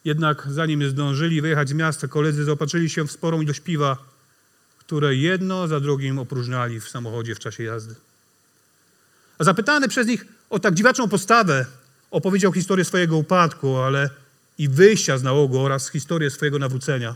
Jednak 0.05 0.47
zanim 0.51 0.91
zdążyli 0.91 1.41
wyjechać 1.41 1.69
z 1.69 1.73
miasta, 1.73 2.09
koledzy 2.09 2.45
zaopatrzyli 2.45 2.91
się 2.91 3.07
w 3.07 3.13
sporą 3.13 3.41
ilość 3.41 3.61
piwa, 3.61 3.97
które 4.79 5.17
jedno 5.17 5.69
za 5.69 5.81
drugim 5.81 6.19
opróżniali 6.19 6.81
w 6.81 6.89
samochodzie 6.89 7.35
w 7.35 7.39
czasie 7.39 7.63
jazdy. 7.63 7.95
A 9.39 9.45
zapytany 9.45 9.89
przez 9.89 10.07
nich 10.07 10.25
o 10.51 10.59
tak 10.59 10.75
dziwaczną 10.75 11.09
postawę, 11.09 11.67
opowiedział 12.11 12.53
historię 12.53 12.85
swojego 12.85 13.17
upadku, 13.17 13.77
ale 13.77 14.11
i 14.59 14.69
wyjścia 14.69 15.19
z 15.19 15.23
nałogu 15.23 15.61
oraz 15.61 15.91
historię 15.91 16.31
swojego 16.31 16.59
nawrócenia. 16.59 17.15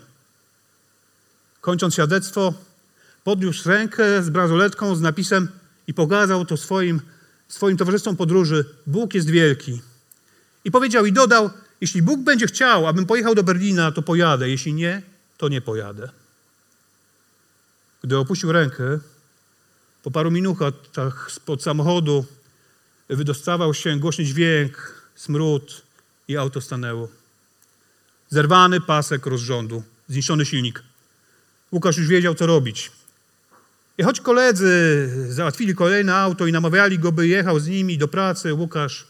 Kończąc 1.61 1.95
świadectwo, 1.95 2.55
podniósł 3.25 3.69
rękę 3.69 4.23
z 4.23 4.31
bransoletką 4.31 4.97
z 4.97 5.01
napisem 5.01 5.49
i 5.87 5.95
pokazał 5.95 6.45
to 6.45 6.57
swoim, 6.57 7.01
swoim 7.53 7.77
towarzystwom 7.77 8.17
podróży: 8.17 8.65
Bóg 8.87 9.15
jest 9.15 9.31
wielki. 9.31 9.81
I 10.65 10.71
powiedział 10.71 11.07
i 11.07 11.13
dodał: 11.13 11.51
Jeśli 11.81 12.03
Bóg 12.03 12.21
będzie 12.21 12.47
chciał, 12.47 12.87
abym 12.87 13.07
pojechał 13.07 13.35
do 13.35 13.43
Berlina, 13.43 13.93
to 13.93 14.03
pojadę, 14.03 14.49
jeśli 14.49 14.75
nie, 14.75 15.03
to 15.39 15.49
nie 15.49 15.61
pojadę. 15.61 16.09
Gdy 18.03 18.19
opuścił 18.19 18.53
rękę, 18.53 18.99
po 20.03 20.11
paru 20.11 20.31
minutach 20.31 21.31
spod 21.31 21.63
samochodu 21.63 22.25
wydostawał 23.09 23.75
się 23.75 23.99
głośny 23.99 24.25
dźwięk, 24.25 25.03
smród 25.15 25.83
i 26.29 26.37
auto 26.37 26.61
stanęło. 26.61 27.09
Zerwany 28.29 28.81
pasek 28.81 29.27
rozrządu, 29.27 29.83
zniszczony 30.09 30.47
silnik. 30.47 30.83
Łukasz 31.73 31.97
już 31.97 32.09
wiedział, 32.09 32.35
co 32.35 32.47
robić. 32.47 32.93
I 34.03 34.05
choć 34.05 34.21
koledzy 34.21 35.09
załatwili 35.29 35.75
kolejne 35.75 36.15
auto 36.15 36.47
i 36.47 36.53
namawiali 36.53 36.99
go, 36.99 37.13
by 37.13 37.29
jechał 37.29 37.61
z 37.61 37.69
nimi 37.69 37.99
do 37.99 38.09
pracy, 38.09 38.55
Łukasz, 38.55 39.07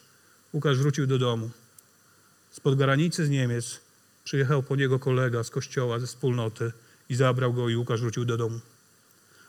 Łukasz 0.53 0.79
wrócił 0.79 1.07
do 1.07 1.19
domu. 1.19 1.51
Spod 2.51 2.79
granicy 2.79 3.27
z 3.27 3.31
Niemiec 3.31 3.81
przyjechał 4.25 4.63
po 4.63 4.77
niego 4.77 4.99
kolega 4.99 5.45
z 5.45 5.51
kościoła, 5.51 5.99
ze 5.99 6.07
wspólnoty 6.07 6.73
i 7.09 7.15
zabrał 7.15 7.53
go 7.53 7.69
i 7.69 7.77
Łukasz 7.77 8.01
wrócił 8.01 8.25
do 8.25 8.37
domu. 8.37 8.61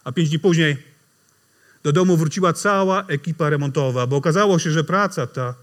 A 0.04 0.12
pięć 0.12 0.30
dni 0.30 0.40
później 0.40 0.84
do 1.84 1.92
domu 1.92 2.18
wróciła 2.18 2.54
cała 2.54 3.06
ekipa 3.08 3.50
remontowa, 3.50 4.08
bo 4.08 4.16
okazało 4.16 4.60
się, 4.60 4.72
że 4.72 4.84
praca 4.84 5.28
ta 5.28 5.56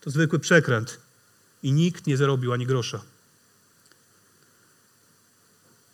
to 0.00 0.10
zwykły 0.10 0.38
przekręt 0.38 0.98
i 1.62 1.72
nikt 1.72 2.06
nie 2.06 2.16
zarobił 2.16 2.52
ani 2.52 2.66
grosza. 2.66 3.00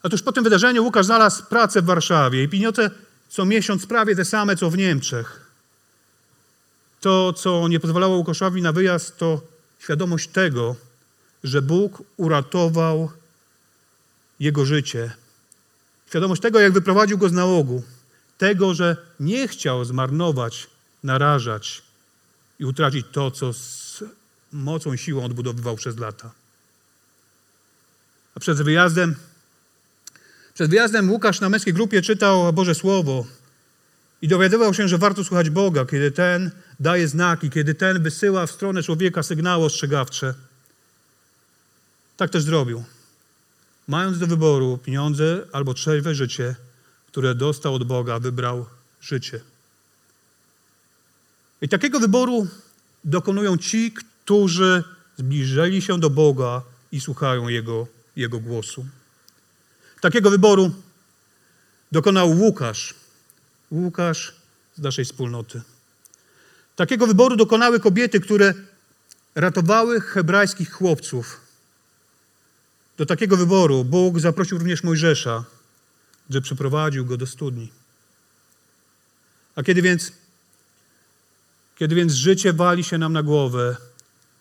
Otóż 0.03 0.23
po 0.23 0.33
tym 0.33 0.45
wydarzeniu 0.45 0.85
Łukasz 0.85 1.07
znalazł 1.07 1.45
pracę 1.45 1.83
w 1.83 1.85
Warszawie 1.85 2.43
i 2.43 2.49
pieniądze 2.49 2.91
co 3.29 3.45
miesiąc 3.45 3.87
prawie 3.87 4.17
te 4.17 4.25
same, 4.25 4.57
co 4.57 4.71
w 4.71 4.77
Niemczech. 4.77 5.51
To, 7.01 7.33
co 7.33 7.69
nie 7.69 7.81
pozwalało 7.81 8.17
Łukaszowi 8.17 8.63
na 8.63 8.73
wyjazd, 8.73 9.17
to 9.17 9.41
świadomość 9.79 10.29
tego, 10.29 10.77
że 11.45 11.63
Bóg 11.63 12.03
uratował 12.17 13.11
jego 14.41 14.65
życie. 14.65 15.13
Świadomość 16.09 16.43
tego, 16.43 16.61
jak 16.61 16.73
wyprowadził 16.73 17.19
go 17.19 17.29
z 17.29 17.33
nałogu. 17.33 17.83
Tego, 18.39 18.75
że 18.75 18.97
nie 19.21 19.49
chciał 19.49 19.85
zmarnować, 19.85 20.67
narażać 21.03 21.83
i 22.59 22.65
utracić 22.65 23.07
to, 23.13 23.31
co 23.31 23.53
z 23.53 24.05
mocą 24.53 24.93
i 24.93 24.99
siłą 24.99 25.25
odbudowywał 25.25 25.77
przez 25.77 25.99
lata. 25.99 26.31
A 28.35 28.41
przed 28.41 28.63
wyjazdem 28.63 29.17
przed 30.57 30.71
wyjazdem 30.71 31.11
Łukasz 31.11 31.41
na 31.41 31.49
męskiej 31.49 31.75
grupie 31.75 32.03
czytał 32.03 32.53
Boże 32.53 32.75
Słowo 32.75 33.27
i 34.23 34.29
dowiadywał 34.29 34.75
się, 34.75 34.89
że 34.89 34.99
warto 34.99 35.25
słuchać 35.25 35.51
Boga, 35.51 35.87
kiedy 35.87 36.11
ten 36.11 36.51
daje 36.81 37.09
znaki, 37.09 37.51
kiedy 37.51 37.75
ten 37.75 38.03
wysyła 38.03 38.47
w 38.47 38.51
stronę 38.51 38.83
człowieka 38.83 39.23
sygnały 39.23 39.65
ostrzegawcze. 39.65 40.35
Tak 42.17 42.31
też 42.31 42.43
zrobił. 42.43 42.85
Mając 43.89 44.19
do 44.19 44.27
wyboru 44.27 44.79
pieniądze 44.79 45.47
albo 45.53 45.75
trzeźwe 45.75 46.15
życie, 46.15 46.55
które 47.07 47.35
dostał 47.35 47.75
od 47.75 47.85
Boga, 47.85 48.19
wybrał 48.19 48.67
życie. 49.01 49.41
I 51.63 51.69
takiego 51.69 52.01
wyboru 52.01 52.47
dokonują 53.05 53.57
ci, 53.59 53.93
którzy 53.93 54.85
zbliżyli 55.19 55.83
się 55.83 56.01
do 56.01 56.11
Boga 56.11 56.63
i 56.93 57.01
słuchają 57.01 57.49
Jego, 57.49 57.87
Jego 58.17 58.41
głosu. 58.41 58.87
Takiego 60.01 60.31
wyboru 60.31 60.71
dokonał 61.93 62.31
Łukasz. 62.31 62.95
Łukasz 63.71 64.35
z 64.77 64.81
naszej 64.81 65.05
wspólnoty. 65.05 65.63
Takiego 66.77 67.07
wyboru 67.07 67.37
dokonały 67.37 67.81
kobiety, 67.81 68.21
które 68.21 68.55
ratowały 69.35 70.01
hebrajskich 70.01 70.73
chłopców. 70.73 71.41
Do 72.97 73.07
takiego 73.07 73.37
wyboru 73.37 73.85
Bóg 73.85 74.21
zaprosił 74.21 74.59
również 74.59 74.83
Mojżesza, 74.83 75.45
że 76.31 76.41
przyprowadził 76.41 77.07
go 77.07 77.17
do 77.17 77.27
studni. 77.27 77.73
A 79.57 79.63
kiedy 79.63 79.83
więc, 79.83 80.13
kiedy 81.77 81.95
więc 81.95 82.13
życie 82.13 82.53
wali 82.53 82.85
się 82.85 82.99
nam 82.99 83.13
na 83.13 83.23
głowę, 83.23 83.77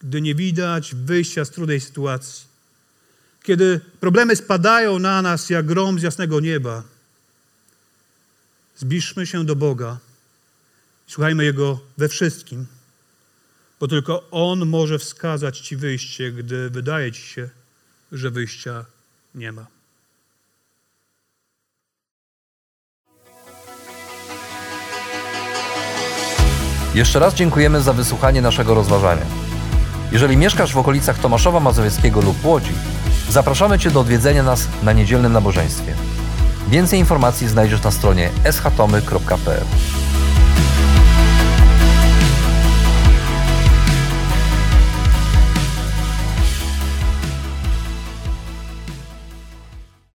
gdy 0.02 0.22
nie 0.22 0.36
widać 0.36 0.96
wyjścia 0.96 1.46
z 1.46 1.50
trudnej 1.50 1.82
sytuacji, 1.82 2.55
kiedy 3.46 3.80
problemy 4.00 4.36
spadają 4.36 5.00
na 5.00 5.22
nas 5.22 5.50
jak 5.50 5.66
grom 5.66 6.00
z 6.00 6.04
jasnego 6.04 6.40
nieba, 6.40 6.84
zbliżmy 8.76 9.26
się 9.26 9.46
do 9.46 9.56
Boga 9.56 9.98
słuchajmy 11.08 11.44
Jego 11.44 11.80
we 11.98 12.10
wszystkim, 12.10 12.66
bo 13.80 13.88
tylko 13.88 14.30
On 14.32 14.66
może 14.66 15.00
wskazać 15.00 15.60
Ci 15.60 15.76
wyjście, 15.76 16.32
gdy 16.32 16.70
wydaje 16.70 17.12
Ci 17.12 17.22
się, 17.22 17.50
że 18.12 18.32
wyjścia 18.32 18.86
nie 19.36 19.52
ma. 19.52 19.68
Jeszcze 26.96 27.20
raz 27.20 27.34
dziękujemy 27.34 27.82
za 27.82 27.94
wysłuchanie 27.94 28.42
naszego 28.42 28.74
rozważania. 28.74 29.26
Jeżeli 30.12 30.38
mieszkasz 30.38 30.74
w 30.74 30.78
okolicach 30.78 31.20
Tomaszowa 31.20 31.60
Mazowieckiego 31.60 32.22
lub 32.22 32.46
Łodzi, 32.46 32.74
zapraszamy 33.30 33.80
Cię 33.80 33.92
do 33.92 34.00
odwiedzenia 34.00 34.44
nas 34.44 34.68
na 34.84 34.94
niedzielnym 34.94 35.34
nabożeństwie. 35.34 35.94
Więcej 36.68 37.00
informacji 37.00 37.48
znajdziesz 37.48 37.84
na 37.84 37.92
stronie 37.92 38.30
schatomy.pl. 38.52 39.66